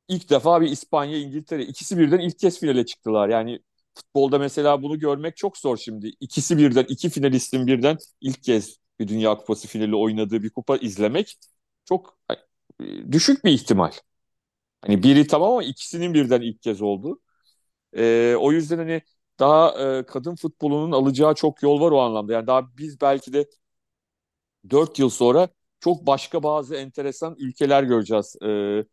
ilk 0.09 0.31
defa 0.31 0.61
bir 0.61 0.67
İspanya, 0.71 1.19
İngiltere 1.19 1.63
ikisi 1.65 1.99
birden 1.99 2.19
ilk 2.21 2.39
kez 2.39 2.61
finale 2.61 2.87
çıktılar. 2.87 3.29
Yani 3.29 3.61
futbolda 3.95 4.39
mesela 4.39 4.83
bunu 4.83 4.99
görmek 4.99 5.37
çok 5.37 5.59
zor 5.59 5.77
şimdi. 5.77 6.13
İkisi 6.21 6.59
birden, 6.59 6.85
iki 6.89 7.11
finalistin 7.11 7.67
birden 7.67 7.99
ilk 8.21 8.43
kez 8.43 8.79
bir 9.01 9.09
Dünya 9.09 9.37
Kupası 9.37 9.69
finali 9.69 9.97
oynadığı 9.97 10.43
bir 10.43 10.51
kupa 10.51 10.77
izlemek 10.77 11.39
çok 11.85 12.19
e, 12.81 13.13
düşük 13.13 13.45
bir 13.45 13.53
ihtimal. 13.53 13.93
Hani 14.83 15.03
biri 15.03 15.27
tamam 15.27 15.51
ama 15.53 15.65
ikisinin 15.65 16.15
birden 16.15 16.41
ilk 16.41 16.63
kez 16.63 16.83
oldu. 16.83 17.21
E, 17.97 18.37
o 18.41 18.53
yüzden 18.53 18.79
hani 18.79 19.03
daha 19.41 19.71
e, 19.99 20.07
kadın 20.07 20.37
futbolunun 20.37 20.93
alacağı 20.93 21.35
çok 21.37 21.63
yol 21.65 21.81
var 21.81 21.93
o 21.93 22.01
anlamda. 22.01 22.33
Yani 22.33 22.47
daha 22.47 22.77
biz 22.79 23.01
belki 23.01 23.33
de 23.33 23.51
4 24.71 24.99
yıl 24.99 25.11
sonra 25.11 25.49
çok 25.81 26.07
başka 26.07 26.43
bazı 26.43 26.77
enteresan 26.77 27.37
ülkeler 27.39 27.83
göreceğiz. 27.83 28.37
E, 28.45 28.85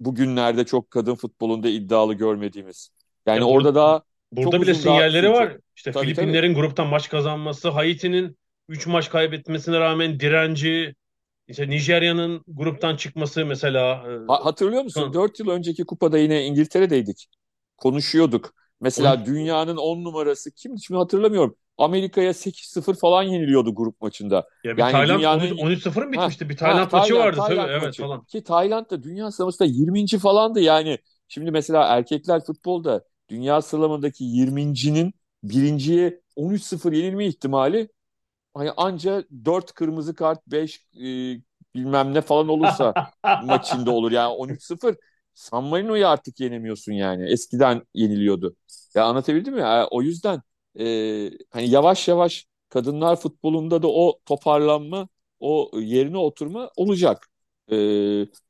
bugünlerde 0.00 0.66
çok 0.66 0.90
kadın 0.90 1.14
futbolunda 1.14 1.68
iddialı 1.68 2.14
görmediğimiz. 2.14 2.90
Yani 3.26 3.44
Ya 3.44 3.48
burada 3.48 3.74
orada 3.74 3.74
daha 3.74 4.02
burada 4.32 4.62
bile 4.62 4.74
daha 4.84 5.04
sinyalleri 5.04 5.06
sürecek. 5.08 5.50
var. 5.50 5.58
İşte 5.76 5.92
Tabii 5.92 6.12
tabii. 6.12 6.38
Filipinlerin 6.38 6.54
gruptan 6.54 6.86
maç 6.88 7.08
kazanması, 7.08 7.68
Haiti'nin 7.68 8.38
3 8.68 8.86
maç 8.86 9.10
kaybetmesine 9.10 9.80
rağmen 9.80 10.20
direnci, 10.20 10.94
işte 11.48 11.68
Nijerya'nın 11.70 12.44
gruptan 12.48 12.96
çıkması 12.96 13.46
mesela 13.46 14.06
Ha- 14.26 14.44
hatırlıyor 14.44 14.82
e, 14.96 15.00
musun? 15.00 15.12
4 15.12 15.40
yıl 15.40 15.48
önceki 15.48 15.86
kupada 15.86 16.18
yine 16.18 16.46
İngiltere'deydik. 16.46 17.28
Konuşuyorduk. 17.76 18.54
on, 18.96 19.18
Mesela 19.20 19.24
dünyanın 19.26 19.76
10 19.76 20.04
numarası 20.04 20.50
kim 20.52 20.78
şimdi 20.78 20.98
hatırlamıyorum. 20.98 21.56
Amerika'ya 21.78 22.34
8-0 22.34 22.94
falan 22.94 23.22
yeniliyordu 23.22 23.74
grup 23.74 24.00
maçında. 24.00 24.48
Ya 24.64 24.76
bir 24.76 24.82
Yani 24.82 24.92
Tayland 24.92 25.08
dünyanın 25.08 25.50
13-0 25.50 26.04
mı 26.04 26.12
ha 26.12 26.12
bitmişti? 26.12 26.48
Bir 26.48 26.56
ha 26.60 26.86
Tayland 26.86 26.92
maçı 26.92 27.14
Tayland 27.14 27.16
vardı 27.16 27.40
tabii 27.46 27.46
Tayland 27.46 27.70
evet 27.70 27.82
maçı 27.82 28.02
falan. 28.02 28.26
ki 28.26 28.44
Tayland 28.44 28.90
da 28.90 29.02
dünya 29.02 29.30
sıralamasında 29.30 29.68
20. 29.68 30.18
falandı 30.18 30.60
yani. 30.60 30.98
Şimdi 31.28 31.50
mesela 31.50 31.84
erkekler 31.84 32.44
futbolda 32.44 33.04
dünya 33.28 33.62
sıralamadaki 33.62 34.24
20.'nin 34.24 35.14
birinciye 35.42 36.20
13-0 36.36 36.92
yenilme 36.92 37.26
ihtimali 37.26 37.88
hani 38.54 38.70
anca 38.72 39.24
4 39.44 39.72
kırmızı 39.74 40.14
kart 40.14 40.46
5 40.46 40.76
e, 40.96 41.02
bilmem 41.74 42.14
ne 42.14 42.20
falan 42.20 42.48
olursa 42.48 42.94
maçında 43.44 43.90
olur. 43.90 44.12
Yani 44.12 44.34
13-0 44.34 44.96
San 45.34 45.64
Marino'yu 45.64 46.08
artık 46.08 46.40
yenemiyorsun 46.40 46.92
yani. 46.92 47.32
Eskiden 47.32 47.82
yeniliyordu. 47.94 48.56
Ya 48.94 49.04
anlatabildim 49.04 49.54
mi? 49.54 49.60
Ya, 49.60 49.88
o 49.90 50.02
yüzden 50.02 50.42
e, 50.80 50.84
hani 51.50 51.70
yavaş 51.70 52.08
yavaş 52.08 52.46
kadınlar 52.68 53.16
futbolunda 53.16 53.82
da 53.82 53.88
o 53.88 54.20
toparlanma, 54.26 55.08
o 55.40 55.70
yerine 55.80 56.18
oturma 56.18 56.70
olacak. 56.76 57.26
E, 57.72 57.76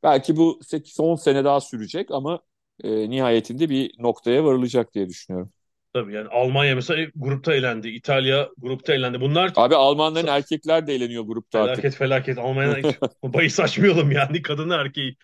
belki 0.03 0.37
bu 0.37 0.61
8-10 0.63 1.17
sene 1.17 1.45
daha 1.45 1.61
sürecek 1.61 2.11
ama 2.11 2.41
e, 2.85 3.11
nihayetinde 3.11 3.69
bir 3.71 3.95
noktaya 3.99 4.45
varılacak 4.45 4.95
diye 4.95 5.09
düşünüyorum. 5.09 5.53
Tabii 5.93 6.15
yani 6.15 6.29
Almanya 6.29 6.75
mesela 6.75 7.11
grupta 7.17 7.55
elendi. 7.55 7.89
İtalya 7.89 8.49
grupta 8.59 8.95
elendi. 8.95 9.21
Bunlar 9.21 9.53
Abi 9.57 9.75
Almanların 9.77 10.27
erkekler 10.27 10.87
de 10.87 10.95
eğleniyor 10.95 11.25
grupta 11.25 11.59
felaket 11.59 11.85
artık. 11.85 11.99
felaket. 11.99 12.39
Almanya'dan 12.39 12.79
hiç 12.83 12.99
bahis 13.23 13.61
açmayalım 13.61 14.11
yani. 14.13 14.43
Kadını 14.43 14.75
erkeği 14.75 15.17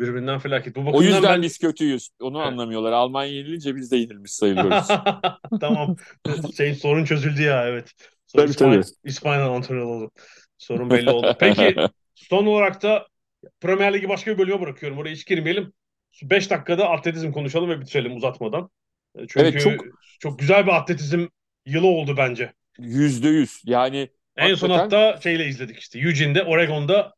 birbirinden 0.00 0.38
felaket. 0.38 0.76
Bu 0.76 0.96
O 0.96 1.02
yüzden 1.02 1.22
ben 1.22 1.42
biz 1.42 1.58
kötüyüz. 1.58 2.10
Onu 2.20 2.38
anlamıyorlar. 2.38 2.92
Almanya 2.92 3.32
yenilince 3.32 3.76
biz 3.76 3.92
de 3.92 3.96
yenilmiş 3.96 4.32
sayılıyoruz. 4.32 4.88
tamam. 5.60 5.96
Şey, 6.56 6.74
sorun 6.74 7.04
çözüldü 7.04 7.42
ya 7.42 7.68
evet. 7.68 7.92
Tabii 8.36 8.46
tabii. 8.46 8.50
İspanya, 8.50 8.82
İspanya'dan 9.04 9.52
antrenör 9.52 9.82
oldu. 9.82 10.10
Sorun 10.58 10.90
belli 10.90 11.10
oldu. 11.10 11.36
Peki 11.40 11.76
son 12.14 12.46
olarak 12.46 12.82
da 12.82 13.06
Premier 13.60 13.94
Ligi 13.94 14.08
başka 14.08 14.32
bir 14.32 14.38
bölüme 14.38 14.60
bırakıyorum. 14.60 14.98
Oraya 14.98 15.14
hiç 15.14 15.26
girmeyelim. 15.26 15.72
5 16.22 16.50
dakikada 16.50 16.88
atletizm 16.88 17.32
konuşalım 17.32 17.70
ve 17.70 17.80
bitirelim 17.80 18.16
uzatmadan. 18.16 18.70
E, 19.14 19.18
Evet 19.18 19.28
Çünkü 19.28 19.58
çok 19.58 19.84
çok 20.18 20.38
güzel 20.38 20.66
bir 20.66 20.72
atletizm 20.72 21.26
yılı 21.66 21.86
oldu 21.86 22.14
bence. 22.16 22.52
yüzde 22.78 23.28
yüz. 23.28 23.62
Yani 23.64 24.08
En 24.36 24.54
son 24.54 24.70
hakikaten 24.70 25.06
hatta 25.06 25.20
şeyle 25.20 25.46
izledik 25.46 25.78
işte. 25.78 25.98
Eugene'de, 25.98 26.42
Oregon'da 26.42 27.14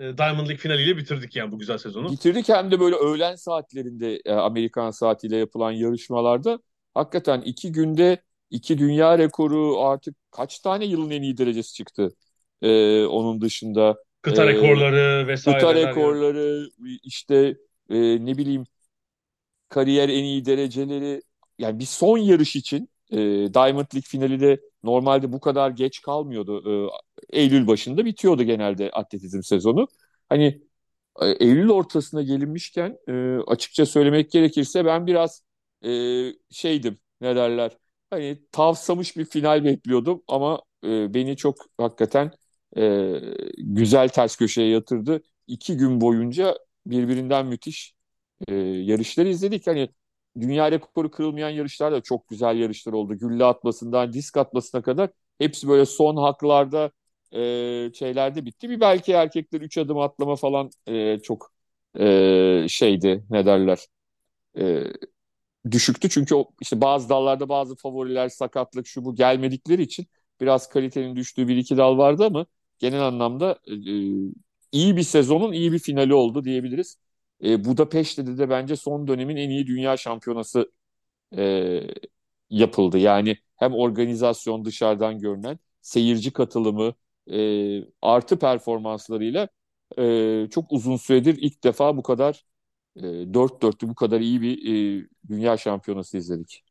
Diamond 0.00 0.46
League 0.46 0.56
finaliyle 0.56 0.96
bitirdik 0.96 1.36
yani 1.36 1.52
bu 1.52 1.58
güzel 1.58 1.78
sezonu. 1.78 2.12
bitirdik 2.12 2.48
hem 2.48 2.70
de 2.70 2.80
böyle 2.80 2.96
öğlen 2.96 3.34
saatlerinde 3.34 4.20
e, 4.24 4.32
Amerikan 4.32 4.90
saatiyle 4.90 5.36
yapılan 5.36 5.72
yarışmalarda 5.72 6.58
hakikaten 6.94 7.40
iki 7.40 7.72
günde 7.72 8.22
iki 8.50 8.78
dünya 8.78 9.18
rekoru 9.18 9.80
artık 9.80 10.16
kaç 10.30 10.58
tane 10.58 10.84
yılın 10.84 11.10
en 11.10 11.22
iyi 11.22 11.36
derecesi 11.38 11.72
çıktı. 11.74 12.08
E, 12.62 13.04
onun 13.04 13.40
dışında 13.40 13.96
Kıta 14.22 14.44
e, 14.44 14.48
rekorları 14.48 15.26
kıta 15.26 15.32
vesaireler 15.32 15.74
yani. 15.74 15.88
rekorları 15.88 16.68
işte 17.02 17.56
e, 17.90 17.96
ne 18.26 18.38
bileyim 18.38 18.64
kariyer 19.68 20.08
en 20.08 20.24
iyi 20.24 20.44
dereceleri 20.44 21.22
yani 21.58 21.78
bir 21.78 21.84
son 21.84 22.18
yarış 22.18 22.56
için 22.56 22.88
e, 23.10 23.16
Diamond 23.54 23.86
League 23.94 24.02
finali 24.02 24.40
de 24.40 24.60
normalde 24.82 25.32
bu 25.32 25.40
kadar 25.40 25.70
geç 25.70 26.02
kalmıyordu. 26.02 26.88
E, 27.32 27.38
Eylül 27.40 27.66
başında 27.66 28.04
bitiyordu 28.04 28.42
genelde 28.42 28.90
atletizm 28.90 29.42
sezonu. 29.42 29.88
Hani 30.28 30.62
e, 31.22 31.26
Eylül 31.26 31.68
ortasına 31.70 32.22
gelinmişken 32.22 32.98
e, 33.08 33.12
açıkça 33.46 33.86
söylemek 33.86 34.30
gerekirse 34.30 34.84
ben 34.84 35.06
biraz 35.06 35.42
e, 35.84 35.88
şeydim 36.50 36.98
ne 37.20 37.36
derler 37.36 37.78
hani 38.10 38.42
tavsamış 38.52 39.16
bir 39.16 39.24
final 39.24 39.64
bekliyordum 39.64 40.22
ama 40.28 40.62
e, 40.84 41.14
beni 41.14 41.36
çok 41.36 41.56
hakikaten 41.78 42.30
e, 42.76 43.20
güzel 43.58 44.08
ters 44.08 44.36
köşeye 44.36 44.68
yatırdı. 44.70 45.22
İki 45.46 45.76
gün 45.76 46.00
boyunca 46.00 46.58
birbirinden 46.86 47.46
müthiş 47.46 47.94
e, 48.48 48.54
yarışları 48.54 49.28
izledik. 49.28 49.66
Hani 49.66 49.88
dünya 50.40 50.70
rekoru 50.72 51.10
kırılmayan 51.10 51.50
yarışlar 51.50 51.92
da 51.92 52.00
çok 52.00 52.28
güzel 52.28 52.56
yarışlar 52.56 52.92
oldu. 52.92 53.14
Gülle 53.18 53.44
atmasından 53.44 54.12
disk 54.12 54.36
atmasına 54.36 54.82
kadar 54.82 55.10
hepsi 55.38 55.68
böyle 55.68 55.86
son 55.86 56.16
haklarda 56.16 56.90
e, 57.32 57.92
şeylerde 57.94 58.46
bitti. 58.46 58.70
Bir 58.70 58.80
belki 58.80 59.12
erkekler 59.12 59.60
3 59.60 59.78
adım 59.78 59.98
atlama 59.98 60.36
falan 60.36 60.70
e, 60.86 61.18
çok 61.18 61.52
e, 61.98 62.66
şeydi 62.68 63.24
ne 63.30 63.46
derler 63.46 63.86
e, 64.58 64.84
düşüktü. 65.70 66.08
Çünkü 66.10 66.34
o, 66.34 66.50
işte 66.62 66.80
bazı 66.80 67.08
dallarda 67.08 67.48
bazı 67.48 67.76
favoriler 67.76 68.28
sakatlık 68.28 68.86
şu 68.86 69.04
bu 69.04 69.14
gelmedikleri 69.14 69.82
için 69.82 70.06
biraz 70.40 70.68
kalitenin 70.68 71.16
düştüğü 71.16 71.48
bir 71.48 71.56
iki 71.56 71.76
dal 71.76 71.98
vardı 71.98 72.24
ama 72.26 72.46
genel 72.78 73.02
anlamda 73.02 73.58
e, 73.68 73.74
iyi 74.72 74.96
bir 74.96 75.02
sezonun 75.02 75.52
iyi 75.52 75.72
bir 75.72 75.78
finali 75.78 76.14
oldu 76.14 76.44
diyebiliriz. 76.44 76.96
E, 77.44 77.64
Budapeşte'de 77.64 78.38
de 78.38 78.50
bence 78.50 78.76
son 78.76 79.08
dönemin 79.08 79.36
en 79.36 79.50
iyi 79.50 79.66
dünya 79.66 79.96
şampiyonası 79.96 80.72
e, 81.36 81.80
yapıldı. 82.50 82.98
Yani 82.98 83.36
hem 83.56 83.74
organizasyon 83.74 84.64
dışarıdan 84.64 85.18
görünen, 85.18 85.58
seyirci 85.82 86.32
katılımı, 86.32 86.94
e, 87.32 87.84
artı 88.02 88.38
performanslarıyla 88.38 89.48
e, 89.98 90.48
çok 90.50 90.72
uzun 90.72 90.96
süredir 90.96 91.36
ilk 91.40 91.64
defa 91.64 91.96
bu 91.96 92.02
kadar 92.02 92.44
e, 92.96 93.02
dört 93.34 93.62
dörtlü 93.62 93.88
bu 93.88 93.94
kadar 93.94 94.20
iyi 94.20 94.42
bir 94.42 94.58
e, 95.02 95.06
dünya 95.28 95.56
şampiyonası 95.56 96.16
izledik. 96.18 96.64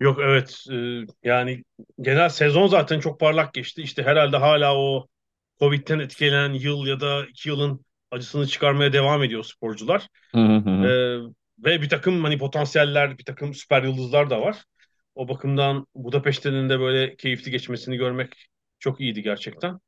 Yok 0.00 0.18
evet 0.22 0.64
e, 0.72 0.76
yani 1.22 1.64
genel 2.00 2.28
sezon 2.28 2.66
zaten 2.66 3.00
çok 3.00 3.20
parlak 3.20 3.54
geçti. 3.54 3.82
İşte 3.82 4.02
herhalde 4.02 4.36
hala 4.36 4.76
o 4.78 5.06
Covid'den 5.60 5.98
etkilenen 5.98 6.52
yıl 6.52 6.86
ya 6.86 7.00
da 7.00 7.26
iki 7.26 7.48
yılın 7.48 7.85
acısını 8.10 8.46
çıkarmaya 8.46 8.92
devam 8.92 9.22
ediyor 9.22 9.44
sporcular. 9.44 10.08
Hı 10.34 10.40
hı 10.40 10.56
hı. 10.56 10.86
Ee, 10.86 11.18
ve 11.64 11.82
bir 11.82 11.88
takım 11.88 12.24
hani 12.24 12.38
potansiyeller, 12.38 13.18
bir 13.18 13.24
takım 13.24 13.54
süper 13.54 13.82
yıldızlar 13.82 14.30
da 14.30 14.40
var. 14.40 14.64
O 15.14 15.28
bakımdan 15.28 15.86
Budapeşte'nin 15.94 16.68
de 16.68 16.80
böyle 16.80 17.16
keyifli 17.16 17.50
geçmesini 17.50 17.96
görmek 17.96 18.48
çok 18.78 19.00
iyiydi 19.00 19.22
gerçekten. 19.22 19.78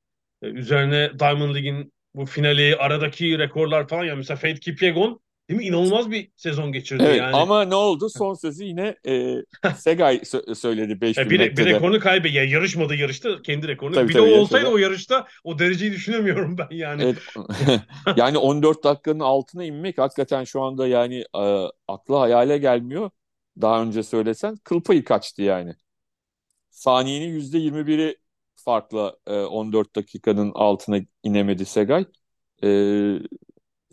Ee, 0.42 0.46
üzerine 0.46 1.18
Diamond 1.18 1.54
League'in 1.54 1.92
bu 2.14 2.26
finali, 2.26 2.76
aradaki 2.76 3.38
rekorlar 3.38 3.88
falan 3.88 4.04
ya 4.04 4.16
mesela 4.16 4.37
Faith 4.37 4.61
Kipyegon 4.61 5.20
değil 5.48 5.61
mi? 5.61 5.66
İnanılmaz 5.66 6.11
bir 6.11 6.30
sezon 6.37 6.72
geçirdi 6.72 7.02
Evet 7.06 7.18
yani. 7.18 7.37
ama 7.37 7.64
ne 7.64 7.74
oldu? 7.74 8.08
Son 8.11 8.34
sözü 8.34 8.64
yine 8.64 8.96
e, 9.06 9.34
Segay 9.76 10.16
sö- 10.16 10.54
söyledi 10.54 11.00
5000 11.00 11.22
Ya 11.22 11.30
bir, 11.30 11.38
bir 11.38 11.38
metrede. 11.38 11.64
rekorunu 11.64 12.00
kaybetti. 12.00 12.37
Ya 12.37 12.44
yarışmadı 12.44 12.94
yarışta 12.94 13.42
kendi 13.42 13.68
rekorunu. 13.68 13.94
Tabii, 13.94 14.08
bir 14.08 14.14
de 14.14 14.18
tabii, 14.18 14.30
o 14.30 14.38
olsaydı 14.38 14.66
o 14.66 14.78
yarışta 14.78 15.26
o 15.44 15.58
dereceyi 15.58 15.92
düşünemiyorum 15.92 16.58
ben 16.58 16.68
yani. 16.70 17.02
Evet. 17.02 17.18
yani 18.16 18.38
14 18.38 18.84
dakikanın 18.84 19.20
altına 19.20 19.64
inmek 19.64 19.98
hakikaten 19.98 20.44
şu 20.44 20.62
anda 20.62 20.87
yani 20.88 21.24
e, 21.37 21.66
akla 21.88 22.20
hayale 22.20 22.58
gelmiyor. 22.58 23.11
Daha 23.61 23.82
önce 23.82 24.02
söylesen 24.02 24.56
kıl 24.64 24.80
payı 24.82 25.04
kaçtı 25.04 25.42
yani. 25.42 25.74
Saniyenin 26.70 27.28
%21'i 27.28 28.16
farkla 28.56 29.16
e, 29.26 29.32
14 29.34 29.96
dakikanın 29.96 30.52
altına 30.54 30.98
inemedi 31.22 31.64
Segay. 31.64 32.04
E, 32.64 32.68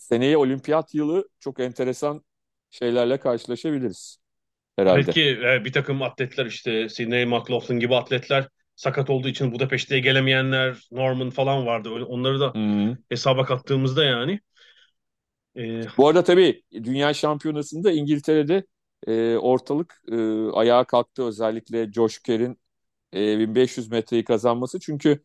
seneye 0.06 0.38
olimpiyat 0.38 0.94
yılı 0.94 1.30
çok 1.40 1.60
enteresan 1.60 2.26
şeylerle 2.70 3.20
karşılaşabiliriz 3.20 4.18
herhalde. 4.78 5.06
Belki 5.08 5.22
e, 5.30 5.66
bir 5.66 5.74
takım 5.74 6.02
atletler 6.02 6.46
işte 6.46 6.90
Sidney 6.90 7.26
McLaughlin 7.26 7.80
gibi 7.80 7.96
atletler 7.96 8.48
sakat 8.76 9.10
olduğu 9.10 9.28
için 9.28 9.52
Budapeşte'ye 9.52 10.02
gelemeyenler, 10.02 10.88
Norman 10.92 11.30
falan 11.30 11.66
vardı. 11.66 11.90
Öyle, 11.94 12.04
onları 12.04 12.40
da 12.40 12.54
Hı. 12.56 12.98
hesaba 13.10 13.46
kattığımızda 13.46 14.04
yani. 14.04 14.40
E, 15.56 15.88
Bu 15.98 16.08
arada 16.08 16.24
tabii 16.24 16.64
Dünya 16.74 17.14
Şampiyonası'nda 17.14 17.92
İngiltere'de 17.92 18.64
e, 19.08 19.36
ortalık 19.38 20.02
e, 20.12 20.16
ayağa 20.54 20.84
kalktı. 20.84 21.24
Özellikle 21.24 21.92
Josh 21.92 22.20
Kerr'in 22.20 22.60
e, 23.14 23.40
1500 23.40 23.92
metreyi 23.92 24.24
kazanması. 24.24 24.80
Çünkü 24.80 25.24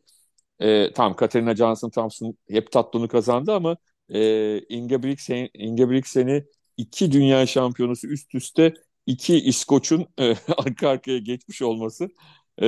e, 0.61 0.93
tam 0.93 1.17
Katerina 1.17 1.57
Johnson 1.57 1.91
Thompson 1.91 2.37
heptatlonu 2.51 3.09
kazandı 3.09 3.53
ama 3.55 3.77
e, 4.15 4.61
Ingebrigtsen, 4.69 5.49
Ingebrigtsen'i 5.55 6.45
iki 6.77 7.13
dünya 7.13 7.47
şampiyonusu 7.47 8.09
üst 8.09 8.35
üste 8.35 8.75
iki 9.07 9.37
İskoç'un 9.41 10.07
e, 10.21 10.35
arka 10.59 10.89
arkaya 10.89 11.19
geçmiş 11.19 11.63
olması 11.63 12.09
e, 12.63 12.67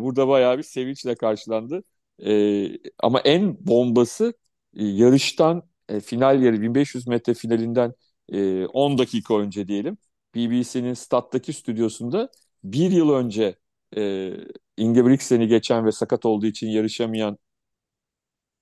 burada 0.00 0.28
bayağı 0.28 0.58
bir 0.58 0.62
sevinçle 0.62 1.14
karşılandı. 1.14 1.84
E, 2.26 2.68
ama 2.98 3.20
en 3.20 3.66
bombası 3.66 4.34
e, 4.76 4.84
yarıştan 4.84 5.62
e, 5.88 6.00
final 6.00 6.42
yeri 6.42 6.62
1500 6.62 7.06
metre 7.06 7.34
finalinden 7.34 7.92
e, 8.32 8.66
10 8.66 8.98
dakika 8.98 9.38
önce 9.38 9.68
diyelim 9.68 9.98
BBC'nin 10.34 10.94
stattaki 10.94 11.52
stüdyosunda 11.52 12.28
bir 12.64 12.90
yıl 12.90 13.10
önce 13.10 13.56
e, 13.96 14.32
Ingebrigtsen'i 14.76 15.48
geçen 15.48 15.86
ve 15.86 15.92
sakat 15.92 16.24
olduğu 16.26 16.46
için 16.46 16.68
yarışamayan 16.68 17.38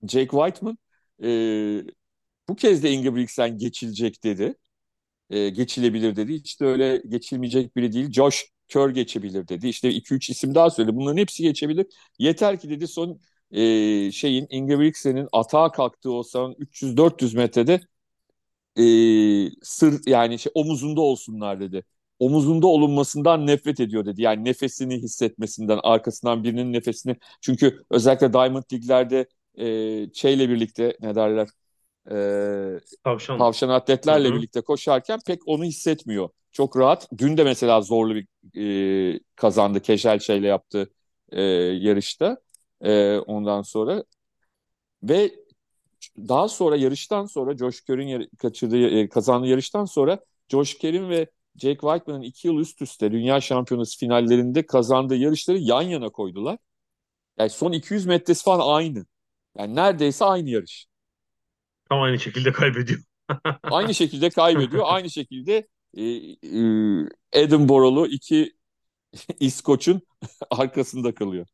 Jake 0.03 0.31
Whiteman 0.31 0.79
e, 1.23 1.29
bu 2.49 2.57
kez 2.57 2.83
de 2.83 2.91
Ingebrigtsen 2.93 3.59
geçilecek 3.59 4.25
dedi. 4.25 4.55
E, 5.31 5.49
geçilebilir 5.51 6.17
dedi. 6.17 6.35
Hiç 6.35 6.61
de 6.61 6.67
öyle 6.67 7.03
geçilmeyecek 7.09 7.77
biri 7.77 7.93
değil. 7.93 8.13
Josh 8.13 8.47
Kerr 8.69 8.91
geçebilir 8.91 9.49
dedi. 9.49 9.69
İşte 9.69 9.91
2-3 9.91 10.31
isim 10.31 10.55
daha 10.55 10.71
söyledi. 10.71 10.97
Bunların 10.97 11.17
hepsi 11.19 11.43
geçebilir. 11.43 11.87
Yeter 12.19 12.61
ki 12.61 12.71
dedi 12.71 12.89
son 12.89 13.21
e, 13.53 14.13
şeyin 14.13 14.47
Ingebrigtsen'in 14.51 15.29
atağa 15.33 15.73
kalktığı 15.73 16.13
o 16.13 16.23
son 16.23 16.53
300-400 16.59 17.37
metrede 17.37 17.81
e, 18.79 18.83
sır 19.63 20.01
yani 20.07 20.39
şey 20.39 20.53
omuzunda 20.55 21.01
olsunlar 21.01 21.61
dedi. 21.61 21.85
Omuzunda 22.19 22.67
olunmasından 22.67 23.47
nefret 23.47 23.81
ediyor 23.81 24.07
dedi. 24.07 24.23
Yani 24.23 24.45
nefesini 24.45 24.99
hissetmesinden, 25.03 25.81
arkasından 25.83 26.45
birinin 26.45 26.73
nefesini. 26.73 27.17
Çünkü 27.41 27.83
özellikle 27.91 28.33
Diamond 28.33 28.65
League'lerde 28.73 29.27
e, 29.59 30.15
şeyle 30.15 30.49
birlikte 30.49 30.97
ne 31.01 31.15
derler 31.15 31.49
e, 32.11 32.81
tavşan. 33.05 33.39
tavşan 33.39 33.69
atletlerle 33.69 34.29
Hı 34.29 34.35
hı. 34.35 34.35
birlikte 34.35 34.61
koşarken 34.61 35.21
pek 35.27 35.49
onu 35.49 35.65
hissetmiyor. 35.65 36.29
Çok 36.53 36.77
rahat. 36.77 37.09
Dün 37.19 37.37
de 37.37 37.45
mesela 37.45 37.83
zorlu 37.83 38.15
bir 38.15 38.27
e, 39.17 39.21
kazandı. 39.37 39.81
Keşel 39.81 40.19
şeyle 40.19 40.47
yaptı 40.47 40.91
e, 41.33 41.43
yarışta. 41.43 42.39
E, 42.81 43.17
ondan 43.19 43.63
sonra 43.63 44.05
ve 45.03 45.33
daha 46.19 46.49
sonra 46.49 46.77
yarıştan 46.77 47.27
sonra 47.27 47.57
Josh 47.59 47.81
Kerr'in 47.85 48.07
yar- 48.09 48.27
kaçırdığı 48.39 48.89
e, 48.89 49.09
kazandığı 49.09 49.47
yarıştan 49.47 49.85
sonra 49.85 50.21
Josh 50.49 50.79
Kerr'in 50.79 51.11
ve 51.11 51.27
Jake 51.57 51.81
Whiteman'ın 51.81 52.23
iki 52.23 52.49
yıl 52.49 52.59
üst 52.59 52.83
üste 52.83 53.13
dünya 53.13 53.41
şampiyonası 53.41 53.99
finallerinde 53.99 54.67
kazandığı 54.67 55.17
yarışları 55.17 55.59
yan 55.59 55.83
yana 55.83 56.11
koydular. 56.11 56.59
Yani 57.39 57.51
son 57.51 57.73
200 57.73 58.07
metresi 58.07 58.45
falan 58.45 58.77
aynı. 58.77 59.07
Yani 59.59 59.75
neredeyse 59.75 60.25
aynı 60.25 60.51
yarış. 60.51 60.87
Tam 61.93 62.03
aynı 62.03 62.19
şekilde 62.19 62.53
kaybediyor. 62.53 63.01
Aynı 63.63 63.95
şekilde 63.95 64.31
kaybediyor. 64.31 64.85
Aynı 64.87 65.11
şekilde 65.11 65.69
e, 65.97 66.03
e, 66.03 67.43
Edinburgh'lu 67.43 68.07
iki 68.07 68.53
İskoç'un 69.41 70.03
arkasında 70.51 71.15
kalıyor. 71.15 71.47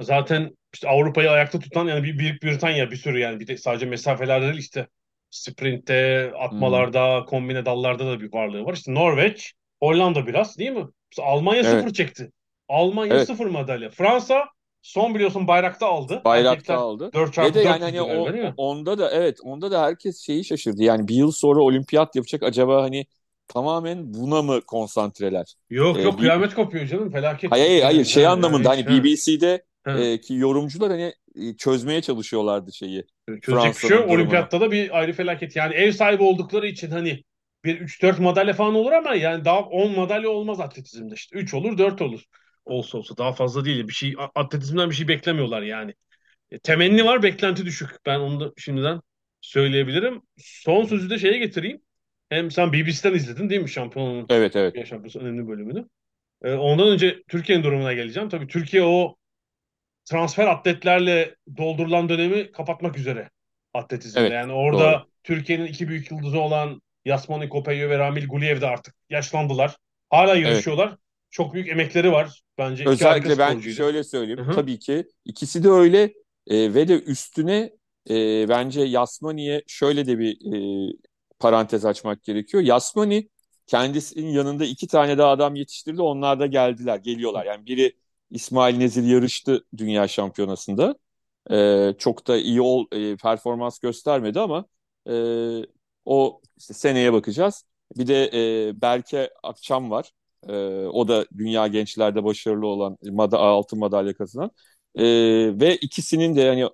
Zaten 0.00 0.56
işte 0.74 0.88
Avrupa'yı 0.88 1.30
ayakta 1.30 1.58
tutan 1.58 1.86
yani 1.86 2.04
bir 2.04 2.18
Büyük 2.18 2.42
Britanya 2.42 2.90
bir 2.90 2.96
sürü 2.96 3.18
yani 3.18 3.40
bir 3.40 3.46
de 3.46 3.56
sadece 3.56 3.86
mesafelerde 3.86 4.46
değil 4.46 4.58
işte 4.58 4.86
sprintte, 5.30 6.32
atmalarda, 6.38 7.24
kombine 7.24 7.66
dallarda 7.66 8.06
da 8.06 8.20
bir 8.20 8.32
varlığı 8.32 8.64
var. 8.64 8.74
İşte 8.74 8.94
Norveç, 8.94 9.52
Hollanda 9.80 10.26
biraz 10.26 10.58
değil 10.58 10.70
mi? 10.70 10.86
Mesela 11.12 11.28
Almanya 11.28 11.62
Evet. 11.62 11.70
sıfır 11.70 11.92
çekti. 11.92 12.30
Almanya 12.68 13.14
Evet. 13.14 13.26
sıfır 13.26 13.46
madalya. 13.46 13.90
Fransa 13.90 14.44
son 14.84 15.14
biliyorsun 15.14 15.48
bayrakta 15.48 15.86
aldı. 15.86 16.22
Bayrakta 16.24 16.52
Erkekler 16.52 16.74
aldı. 16.74 17.10
4 17.14 17.28
Ve 17.28 17.32
çarpı 17.32 17.54
de 17.54 17.58
4 17.58 17.66
yani 17.66 17.84
hani 17.84 18.02
o, 18.02 18.52
onda 18.56 18.98
da 18.98 19.10
evet 19.10 19.38
onda 19.42 19.70
da 19.70 19.82
herkes 19.82 20.20
şeyi 20.20 20.44
şaşırdı. 20.44 20.82
Yani 20.82 21.08
bir 21.08 21.14
yıl 21.14 21.30
sonra 21.30 21.60
olimpiyat 21.62 22.16
yapacak 22.16 22.42
acaba 22.42 22.82
hani 22.82 23.06
tamamen 23.48 24.14
buna 24.14 24.42
mı 24.42 24.60
konsantreler? 24.66 25.54
Yok 25.70 25.98
Ee, 25.98 26.02
yok 26.02 26.18
bir- 26.22 26.28
kıymet 26.28 26.54
kopuyor 26.54 26.86
canım 26.86 27.10
felaket. 27.12 27.52
Hayır 27.52 27.64
hayır, 27.68 27.82
hayır 27.82 28.04
şey 28.04 28.24
Ha, 28.24 28.32
anlamında 28.32 28.68
ha, 28.68 28.72
hani 28.72 28.82
ha. 28.82 28.90
BBC'de 29.04 29.64
Ha. 29.84 29.98
e, 29.98 30.20
ki 30.20 30.34
yorumcular 30.34 30.90
hani 30.90 31.12
e, 31.34 31.56
çözmeye 31.56 32.02
çalışıyorlardı 32.02 32.72
şeyi. 32.72 33.04
Çözecek 33.42 33.74
bir 33.74 33.78
şey 33.80 33.90
yok. 33.90 34.10
Olimpiyatta 34.10 34.60
da 34.60 34.72
bir 34.72 34.98
ayrı 34.98 35.12
felaket. 35.12 35.56
Yani 35.56 35.74
ev 35.74 35.92
sahibi 35.92 36.22
oldukları 36.22 36.66
için 36.66 36.90
hani 36.90 37.22
bir 37.64 37.80
3-4 37.80 38.22
madalya 38.22 38.54
falan 38.54 38.74
olur 38.74 38.92
ama 38.92 39.14
yani 39.14 39.44
daha 39.44 39.60
10 39.60 39.96
madalya 39.96 40.30
olmaz 40.30 40.60
atletizmde 40.60 41.14
işte. 41.14 41.38
3 41.38 41.54
olur 41.54 41.78
4 41.78 42.02
olur. 42.02 42.20
Olsa 42.64 42.98
olsa 42.98 43.16
daha 43.16 43.32
fazla 43.32 43.64
değil. 43.64 43.88
Bir 43.88 43.92
şey 43.92 44.14
atletizmden 44.34 44.90
bir 44.90 44.94
şey 44.94 45.08
beklemiyorlar 45.08 45.62
yani. 45.62 45.94
E, 46.50 46.58
temenni 46.58 47.04
var 47.04 47.22
beklenti 47.22 47.64
düşük. 47.66 47.90
Ben 48.06 48.18
onu 48.20 48.40
da 48.40 48.52
şimdiden 48.56 49.00
söyleyebilirim. 49.40 50.22
Son 50.38 50.84
sözü 50.84 51.10
de 51.10 51.18
şeye 51.18 51.38
getireyim. 51.38 51.80
Hem 52.28 52.50
sen 52.50 52.72
BBC'den 52.72 53.14
izledin 53.14 53.50
değil 53.50 53.60
mi 53.60 53.70
şampiyonun 53.70 54.26
Evet 54.30 54.56
evet. 54.56 54.74
Dünya 54.74 54.86
Şampiyonası 54.86 55.20
önemli 55.20 55.48
bölümünü. 55.48 55.88
Ee, 56.44 56.52
ondan 56.52 56.88
önce 56.88 57.22
Türkiye'nin 57.28 57.64
durumuna 57.64 57.92
geleceğim. 57.92 58.28
Tabii 58.28 58.46
Türkiye 58.46 58.82
o 58.82 59.16
transfer 60.04 60.46
atletlerle 60.46 61.36
doldurulan 61.56 62.08
dönemi 62.08 62.52
kapatmak 62.52 62.98
üzere 62.98 63.30
atletizmde. 63.74 64.20
Evet, 64.20 64.32
yani 64.32 64.52
orada 64.52 64.92
doğru. 64.92 65.08
Türkiye'nin 65.24 65.66
iki 65.66 65.88
büyük 65.88 66.10
yıldızı 66.10 66.40
olan 66.40 66.82
Yasmani 67.04 67.48
Kopelyo 67.48 67.88
ve 67.88 67.98
Ramil 67.98 68.28
Guliyev 68.28 68.60
de 68.60 68.66
artık 68.66 68.94
yaşlandılar. 69.10 69.76
Hala 70.10 70.34
yarışıyorlar. 70.34 70.88
Evet. 70.88 70.98
Çok 71.30 71.54
büyük 71.54 71.68
emekleri 71.68 72.12
var 72.12 72.43
bence. 72.58 72.88
Özellikle 72.88 73.38
ben 73.38 73.60
şöyle 73.60 74.04
söyleyeyim. 74.04 74.40
Hı-hı. 74.40 74.54
Tabii 74.54 74.78
ki 74.78 75.08
ikisi 75.24 75.64
de 75.64 75.68
öyle 75.68 76.14
e, 76.46 76.74
ve 76.74 76.88
de 76.88 77.00
üstüne 77.00 77.70
e, 78.10 78.48
bence 78.48 78.80
Yasmani'ye 78.80 79.62
şöyle 79.66 80.06
de 80.06 80.18
bir 80.18 80.54
e, 80.90 80.92
parantez 81.38 81.84
açmak 81.84 82.22
gerekiyor. 82.24 82.62
Yasmani 82.62 83.28
kendisinin 83.66 84.28
yanında 84.28 84.64
iki 84.64 84.86
tane 84.86 85.18
daha 85.18 85.30
adam 85.30 85.54
yetiştirdi. 85.54 86.02
Onlar 86.02 86.40
da 86.40 86.46
geldiler, 86.46 86.96
geliyorlar. 86.96 87.46
Yani 87.46 87.66
biri 87.66 87.92
İsmail 88.30 88.76
Nezir 88.76 89.02
yarıştı 89.02 89.64
Dünya 89.76 90.08
Şampiyonası'nda. 90.08 90.94
E, 91.50 91.94
çok 91.98 92.26
da 92.26 92.36
iyi 92.36 92.60
ol, 92.60 92.86
e, 92.92 93.16
performans 93.16 93.78
göstermedi 93.78 94.40
ama 94.40 94.64
e, 95.08 95.14
o 96.04 96.40
işte 96.56 96.74
seneye 96.74 97.12
bakacağız. 97.12 97.64
Bir 97.96 98.06
de 98.06 98.30
e, 98.68 98.80
Berke 98.80 99.30
Akçam 99.42 99.90
var. 99.90 100.12
E, 100.48 100.86
o 100.86 101.08
da 101.08 101.26
dünya 101.38 101.66
gençlerde 101.66 102.24
başarılı 102.24 102.66
olan 102.66 102.98
mada, 103.02 103.38
altın 103.38 103.78
madalya 103.78 104.14
kazanan. 104.14 104.50
E, 104.94 105.04
ve 105.60 105.76
ikisinin 105.76 106.36
de 106.36 106.40
yani 106.40 106.68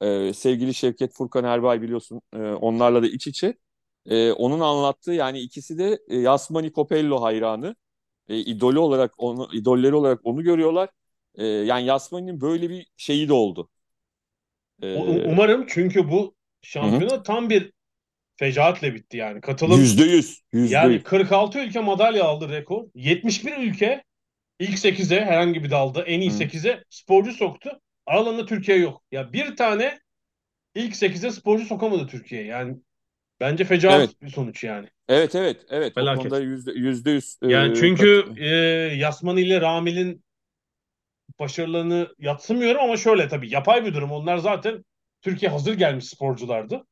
e, 0.00 0.32
sevgili 0.32 0.74
Şevket 0.74 1.12
Furkan 1.14 1.44
Erbay 1.44 1.82
biliyorsun 1.82 2.20
e, 2.32 2.38
onlarla 2.38 3.02
da 3.02 3.06
iç 3.06 3.26
içe. 3.26 3.54
E, 4.06 4.32
onun 4.32 4.60
anlattığı 4.60 5.12
yani 5.12 5.40
ikisi 5.40 5.78
de 5.78 5.98
e, 6.08 6.16
Yasmani 6.16 6.72
Copello 6.72 7.22
hayranı. 7.22 7.76
E, 8.28 8.38
idolü 8.38 8.78
olarak 8.78 9.12
onu 9.18 9.48
idolleri 9.52 9.94
olarak 9.94 10.20
onu 10.24 10.42
görüyorlar. 10.42 10.88
E, 11.34 11.46
yani 11.46 11.86
Yasmani'nin 11.86 12.40
böyle 12.40 12.70
bir 12.70 12.86
şeyi 12.96 13.28
de 13.28 13.32
oldu. 13.32 13.68
E, 14.82 14.96
Umarım 15.32 15.66
çünkü 15.68 16.10
bu 16.10 16.34
şampiyona 16.62 17.22
tam 17.22 17.50
bir 17.50 17.72
fecaatle 18.36 18.94
bitti 18.94 19.16
yani. 19.16 19.40
Katılım 19.40 19.80
yüzde 19.80 20.04
yüz. 20.04 20.42
Yani 20.52 21.02
46 21.02 21.58
ülke 21.58 21.80
madalya 21.80 22.24
aldı 22.24 22.48
rekor. 22.48 22.84
71 22.94 23.56
ülke 23.56 24.04
ilk 24.58 24.78
8'e 24.78 25.24
herhangi 25.24 25.64
bir 25.64 25.70
dalda 25.70 26.02
en 26.02 26.20
iyi 26.20 26.30
8'e 26.30 26.84
sporcu 26.90 27.32
soktu. 27.32 27.80
Aralarında 28.06 28.46
Türkiye 28.46 28.78
yok. 28.78 29.02
Ya 29.12 29.32
bir 29.32 29.56
tane 29.56 30.00
ilk 30.74 30.94
8'e 30.94 31.30
sporcu 31.30 31.66
sokamadı 31.66 32.06
Türkiye. 32.06 32.44
Yani 32.44 32.76
bence 33.40 33.64
fecaat 33.64 33.98
evet. 33.98 34.22
bir 34.22 34.30
sonuç 34.30 34.64
yani. 34.64 34.88
Evet 35.08 35.34
evet 35.34 35.60
evet. 35.70 35.94
Felaket. 35.94 36.26
O 36.26 36.28
konuda 36.28 36.40
yüzde, 36.40 36.72
yüzde 36.72 37.10
yüz. 37.10 37.38
Yani 37.42 37.72
e, 37.72 37.74
çünkü 37.74 38.24
e, 38.36 38.46
Yasman 38.96 39.36
ile 39.36 39.60
Ramil'in 39.60 40.24
başarılarını 41.38 42.08
yatsımıyorum 42.18 42.80
ama 42.80 42.96
şöyle 42.96 43.28
tabii 43.28 43.50
yapay 43.50 43.84
bir 43.84 43.94
durum. 43.94 44.12
Onlar 44.12 44.38
zaten 44.38 44.84
Türkiye 45.22 45.50
hazır 45.50 45.74
gelmiş 45.74 46.04
sporculardı. 46.04 46.84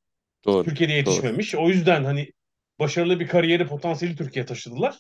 Doğru. 0.45 0.65
Türkiye'de 0.65 0.93
yetişmemiş. 0.93 1.53
Doğru. 1.53 1.65
O 1.65 1.69
yüzden 1.69 2.05
hani 2.05 2.33
başarılı 2.79 3.21
bir 3.21 3.29
kariyeri 3.29 3.67
potansiyeli 3.67 4.17
Türkiye 4.17 4.47
taşıdılar. 4.47 4.99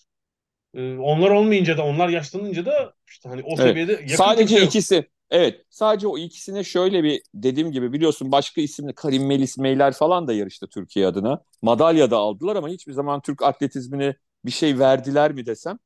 Ee, 0.74 0.96
onlar 0.96 1.31
olmayınca 1.31 1.78
da 1.78 1.85
onlar 1.85 2.09
yaşlanınca 2.09 2.66
da 2.66 2.94
işte 3.09 3.28
hani 3.28 3.42
o 3.42 3.48
evet. 3.48 3.59
seviyede 3.59 3.92
yakın 3.92 4.14
Sadece 4.14 4.62
ikisi. 4.62 5.09
Evet. 5.31 5.61
Sadece 5.70 6.07
o 6.07 6.18
ikisine 6.18 6.64
şöyle 6.64 7.05
bir 7.05 7.22
dediğim 7.35 7.72
gibi 7.72 7.92
biliyorsun 7.92 8.33
başka 8.33 8.61
isimli 8.61 8.94
Karim 8.94 9.26
Melis 9.26 9.59
Meyler 9.59 9.92
falan 9.92 10.28
da 10.28 10.33
yarıştı 10.33 10.68
Türkiye 10.68 11.07
adına. 11.07 11.44
Madalya 11.62 12.11
da 12.11 12.16
aldılar 12.16 12.57
ama 12.57 12.68
hiçbir 12.68 12.92
zaman 12.92 13.20
Türk 13.20 13.42
atletizmine 13.42 14.16
bir 14.44 14.50
şey 14.50 14.78
verdiler 14.78 15.33
mi 15.33 15.46
desem 15.46 15.78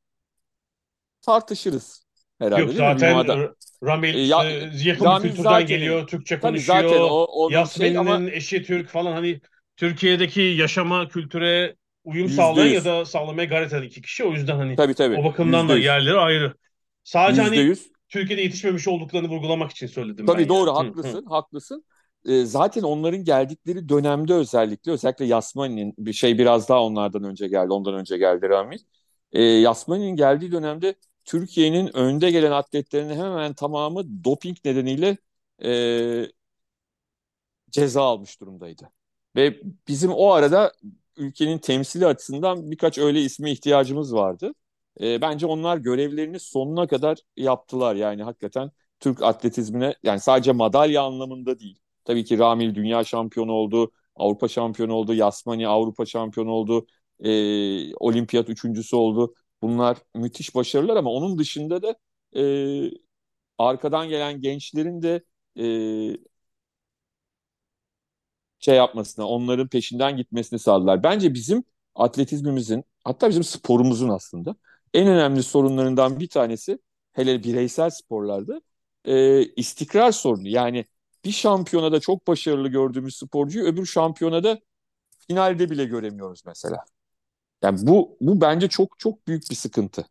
tartışırız 1.22 2.05
herhalde. 2.38 2.62
Yok 2.62 2.72
zaten 2.72 3.48
Ramil 3.84 4.14
e, 4.14 4.20
ya, 4.20 4.44
e, 4.44 4.70
yakın 4.84 5.22
kültürden 5.22 5.42
zaten, 5.42 5.66
geliyor, 5.66 6.06
Türkçe 6.06 6.40
konuşuyor. 6.40 6.82
Zaten 6.82 7.00
o, 7.00 7.48
Yasmin'in 7.50 7.88
şey 7.88 7.98
ama... 7.98 8.30
eşi 8.30 8.62
Türk 8.62 8.88
falan 8.88 9.12
hani 9.12 9.40
Türkiye'deki 9.76 10.40
yaşama, 10.40 11.08
kültüre 11.08 11.76
uyum 12.04 12.28
sağlayan 12.28 12.66
ya 12.66 12.84
da 12.84 13.04
sağlamaya 13.04 13.44
gayret 13.44 13.72
eden 13.72 13.82
iki 13.82 14.02
kişi. 14.02 14.24
O 14.24 14.32
yüzden 14.32 14.56
hani 14.56 14.76
tabii, 14.76 14.94
tabii. 14.94 15.16
o 15.16 15.24
bakımdan 15.24 15.68
da 15.68 15.78
yerleri 15.78 16.18
ayrı. 16.18 16.54
Sadece 17.04 17.42
%100. 17.42 17.44
hani 17.44 17.76
Türkiye'de 18.08 18.42
yetişmemiş 18.42 18.88
olduklarını 18.88 19.28
vurgulamak 19.28 19.70
için 19.70 19.86
söyledim 19.86 20.26
Tabii 20.26 20.42
ben 20.42 20.48
doğru 20.48 20.68
yani. 20.68 20.86
haklısın, 20.86 21.22
hı, 21.22 21.30
hı. 21.30 21.34
haklısın. 21.34 21.84
Ee, 22.28 22.44
zaten 22.44 22.82
onların 22.82 23.24
geldikleri 23.24 23.88
dönemde 23.88 24.34
özellikle 24.34 24.92
özellikle 24.92 25.24
Yasmani'nin 25.24 25.94
bir 25.98 26.12
şey 26.12 26.38
biraz 26.38 26.68
daha 26.68 26.82
onlardan 26.82 27.24
önce 27.24 27.48
geldi, 27.48 27.72
ondan 27.72 27.94
önce 27.94 28.18
geldi 28.18 28.48
Ramil. 28.48 28.78
Ee, 29.32 29.42
Yasmani'nin 29.42 30.16
geldiği 30.16 30.52
dönemde 30.52 30.94
Türkiye'nin 31.26 31.96
önde 31.96 32.30
gelen 32.30 32.52
atletlerinin 32.52 33.14
hemen 33.16 33.54
tamamı 33.54 34.24
doping 34.24 34.56
nedeniyle 34.64 35.16
e, 35.64 36.26
ceza 37.70 38.02
almış 38.02 38.40
durumdaydı. 38.40 38.90
Ve 39.36 39.60
bizim 39.88 40.10
o 40.12 40.30
arada 40.32 40.72
ülkenin 41.16 41.58
temsili 41.58 42.06
açısından 42.06 42.70
birkaç 42.70 42.98
öyle 42.98 43.20
isme 43.22 43.50
ihtiyacımız 43.52 44.14
vardı. 44.14 44.52
E, 45.00 45.20
bence 45.20 45.46
onlar 45.46 45.76
görevlerini 45.78 46.40
sonuna 46.40 46.86
kadar 46.86 47.18
yaptılar. 47.36 47.94
Yani 47.96 48.22
hakikaten 48.22 48.70
Türk 49.00 49.22
atletizmine 49.22 49.94
yani 50.02 50.20
sadece 50.20 50.52
madalya 50.52 51.02
anlamında 51.02 51.58
değil. 51.58 51.78
Tabii 52.04 52.24
ki 52.24 52.38
Ramil 52.38 52.74
dünya 52.74 53.04
şampiyonu 53.04 53.52
oldu, 53.52 53.92
Avrupa 54.16 54.48
şampiyonu 54.48 54.92
oldu, 54.94 55.14
Yasmani 55.14 55.68
Avrupa 55.68 56.06
şampiyonu 56.06 56.50
oldu, 56.50 56.86
e, 57.20 57.94
olimpiyat 57.94 58.48
üçüncüsü 58.48 58.96
oldu. 58.96 59.34
Bunlar 59.62 59.98
müthiş 60.14 60.54
başarılar 60.54 60.96
ama 60.96 61.10
onun 61.10 61.38
dışında 61.38 61.82
da 61.82 61.96
e, 62.36 62.90
arkadan 63.58 64.08
gelen 64.08 64.40
gençlerin 64.40 65.02
de 65.02 65.24
e, 65.58 65.64
şey 68.58 68.76
yapmasına, 68.76 69.26
onların 69.28 69.68
peşinden 69.68 70.16
gitmesini 70.16 70.58
sağladılar. 70.58 71.02
Bence 71.02 71.34
bizim 71.34 71.64
atletizmimizin, 71.94 72.84
hatta 73.04 73.28
bizim 73.30 73.44
sporumuzun 73.44 74.08
aslında 74.08 74.56
en 74.94 75.08
önemli 75.08 75.42
sorunlarından 75.42 76.20
bir 76.20 76.28
tanesi, 76.28 76.78
hele 77.12 77.42
bireysel 77.44 77.90
sporlarda 77.90 78.60
e, 79.04 79.42
istikrar 79.44 80.12
sorunu. 80.12 80.48
Yani 80.48 80.84
bir 81.24 81.30
şampiyonada 81.32 82.00
çok 82.00 82.26
başarılı 82.26 82.68
gördüğümüz 82.68 83.16
sporcuyu 83.16 83.66
öbür 83.66 83.86
şampiyonada 83.86 84.60
finalde 85.28 85.70
bile 85.70 85.86
göremiyoruz 85.86 86.42
mesela. 86.46 86.78
Yani 87.62 87.78
bu 87.82 88.16
bu 88.20 88.40
bence 88.40 88.68
çok 88.68 88.98
çok 88.98 89.26
büyük 89.26 89.50
bir 89.50 89.54
sıkıntı. 89.54 90.04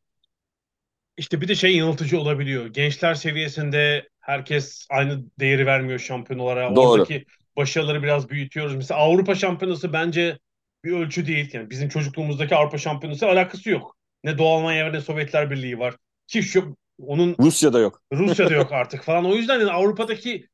İşte 1.18 1.42
bir 1.42 1.48
de 1.48 1.56
şey 1.56 1.78
yanıltıcı 1.78 2.20
olabiliyor. 2.20 2.66
Gençler 2.66 3.16
seviyesinde 3.16 4.10
herkes 4.20 4.88
aynı 4.90 5.24
değeri 5.40 5.66
vermiyor 5.66 6.00
şampiyonalara. 6.00 6.76
Doğru. 6.76 6.92
Oradaki 6.92 7.26
başarıları 7.58 8.04
biraz 8.04 8.30
büyütüyoruz. 8.30 8.76
Mesela 8.76 9.00
Avrupa 9.00 9.36
Şampiyonası 9.36 9.94
bence 9.94 10.40
bir 10.84 10.92
ölçü 10.92 11.28
değil. 11.28 11.50
Yani 11.54 11.70
bizim 11.70 11.90
çocukluğumuzdaki 11.90 12.56
Avrupa 12.56 12.78
Şampiyonası 12.78 13.28
alakası 13.28 13.70
yok. 13.70 13.98
Ne 14.24 14.38
Doğu 14.38 14.50
Almanya 14.50 14.86
var 14.86 14.94
ne 14.94 15.02
Sovyetler 15.02 15.52
Birliği 15.52 15.80
var. 15.80 15.96
Ki 16.28 16.44
şu 16.44 16.76
onun 17.00 17.36
Rusya'da 17.40 17.80
yok. 17.80 18.02
Rusya'da 18.14 18.54
yok 18.54 18.72
artık 18.72 19.04
falan. 19.04 19.26
O 19.26 19.36
yüzden 19.36 19.60
yani 19.60 19.72
Avrupa'daki 19.72 20.48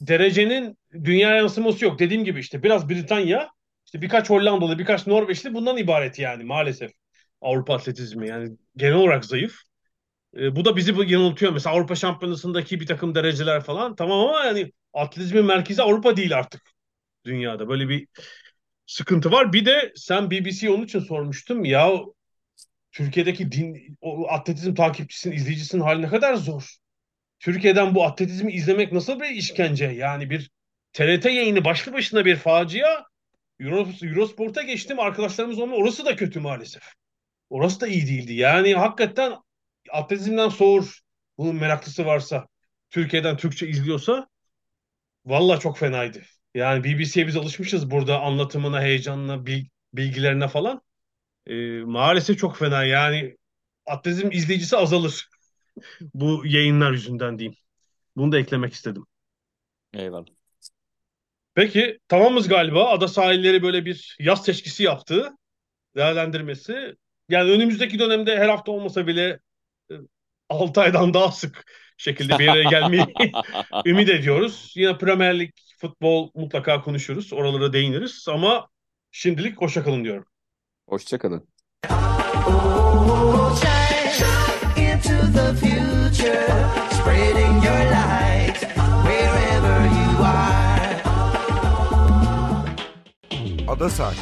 derecenin 0.00 0.78
dünya 1.04 1.36
yansıması 1.36 1.84
yok. 1.84 1.98
Dediğim 1.98 2.24
gibi 2.24 2.40
işte 2.40 2.62
biraz 2.62 2.88
Britanya, 2.88 3.50
işte 3.94 4.02
birkaç 4.02 4.30
Hollandalı, 4.30 4.78
birkaç 4.78 5.06
Norveçli 5.06 5.54
bundan 5.54 5.76
ibaret 5.76 6.18
yani 6.18 6.44
maalesef. 6.44 6.92
Avrupa 7.40 7.74
atletizmi 7.74 8.28
yani 8.28 8.56
genel 8.76 8.94
olarak 8.94 9.24
zayıf. 9.24 9.56
E, 10.36 10.56
bu 10.56 10.64
da 10.64 10.76
bizi 10.76 11.12
yanıltıyor. 11.12 11.52
Mesela 11.52 11.76
Avrupa 11.76 11.94
Şampiyonası'ndaki 11.94 12.80
bir 12.80 12.86
takım 12.86 13.14
dereceler 13.14 13.60
falan 13.64 13.96
tamam 13.96 14.20
ama 14.20 14.44
yani 14.44 14.72
atletizmin 14.92 15.44
merkezi 15.44 15.82
Avrupa 15.82 16.16
değil 16.16 16.36
artık 16.36 16.62
dünyada. 17.24 17.68
Böyle 17.68 17.88
bir 17.88 18.08
sıkıntı 18.86 19.32
var. 19.32 19.52
Bir 19.52 19.66
de 19.66 19.92
sen 19.96 20.30
BBC 20.30 20.70
onun 20.70 20.84
için 20.84 21.00
sormuştum. 21.00 21.64
Ya 21.64 21.92
Türkiye'deki 22.92 23.52
din, 23.52 23.98
atletizm 24.28 24.74
takipçisinin, 24.74 25.36
izleyicisinin 25.36 25.82
hali 25.82 26.02
ne 26.02 26.08
kadar 26.08 26.34
zor. 26.34 26.76
Türkiye'den 27.40 27.94
bu 27.94 28.04
atletizmi 28.04 28.52
izlemek 28.52 28.92
nasıl 28.92 29.20
bir 29.20 29.30
işkence? 29.30 29.84
Yani 29.84 30.30
bir 30.30 30.50
TRT 30.92 31.24
yayını 31.24 31.64
başlı 31.64 31.92
başına 31.92 32.24
bir 32.24 32.36
facia. 32.36 33.04
Euro, 33.60 33.88
Eurosport'a 34.02 34.62
geçtim. 34.62 35.00
Arkadaşlarımız 35.00 35.58
onun 35.58 35.72
orası 35.72 36.06
da 36.06 36.16
kötü 36.16 36.40
maalesef. 36.40 36.82
Orası 37.50 37.80
da 37.80 37.88
iyi 37.88 38.06
değildi. 38.06 38.34
Yani 38.34 38.74
hakikaten 38.74 39.32
atletizmden 39.90 40.48
soğur 40.48 41.00
bunun 41.38 41.56
meraklısı 41.56 42.06
varsa 42.06 42.46
Türkiye'den 42.90 43.36
Türkçe 43.36 43.68
izliyorsa 43.68 44.28
valla 45.26 45.58
çok 45.60 45.78
fenaydı. 45.78 46.22
Yani 46.54 46.84
BBC'ye 46.84 47.26
biz 47.26 47.36
alışmışız 47.36 47.90
burada 47.90 48.20
anlatımına, 48.20 48.82
heyecanına, 48.82 49.46
bilgilerine 49.94 50.48
falan. 50.48 50.82
Ee, 51.46 51.78
maalesef 51.80 52.38
çok 52.38 52.56
fena. 52.56 52.84
Yani 52.84 53.36
atletizm 53.86 54.30
izleyicisi 54.32 54.76
azalır. 54.76 55.28
Bu 56.14 56.42
yayınlar 56.46 56.92
yüzünden 56.92 57.38
diyeyim. 57.38 57.58
Bunu 58.16 58.32
da 58.32 58.38
eklemek 58.38 58.72
istedim. 58.72 59.06
Eyvallah. 59.92 60.33
Peki 61.54 61.98
tamamız 62.08 62.48
galiba. 62.48 62.88
Ada 62.88 63.08
sahilleri 63.08 63.62
böyle 63.62 63.84
bir 63.84 64.16
yaz 64.20 64.44
teşkisi 64.44 64.82
yaptı. 64.82 65.32
Değerlendirmesi. 65.96 66.96
Yani 67.28 67.50
önümüzdeki 67.50 67.98
dönemde 67.98 68.38
her 68.38 68.48
hafta 68.48 68.72
olmasa 68.72 69.06
bile 69.06 69.40
6 70.48 70.80
aydan 70.80 71.14
daha 71.14 71.32
sık 71.32 71.64
şekilde 71.96 72.38
bir 72.38 72.44
yere 72.44 72.62
gelmeyi 72.62 73.06
ümit 73.86 74.08
ediyoruz. 74.08 74.72
Yine 74.76 74.98
Premier 74.98 75.38
Lig 75.38 75.50
futbol 75.80 76.30
mutlaka 76.34 76.80
konuşuruz. 76.80 77.32
Oralara 77.32 77.72
değiniriz 77.72 78.26
ama 78.28 78.68
şimdilik 79.10 79.60
hoşça 79.60 79.84
kalın 79.84 80.04
diyorum. 80.04 80.26
Hoşçakalın. 80.88 81.48
Oh, 82.46 83.60
Ada 93.74 93.90
Sahili. 93.90 94.20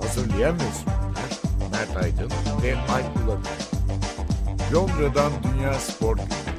Hazırlayan 0.00 0.54
ve 0.54 0.64
sunanlar 0.84 1.70
Mert 1.72 1.96
Aydın 1.96 2.30
ve 2.62 2.76
Alp 2.76 3.16
Ulagay. 3.16 3.52
Londra'dan 4.72 5.32
Dünya 5.42 5.74
Spor 5.74 6.16
Günü. 6.16 6.53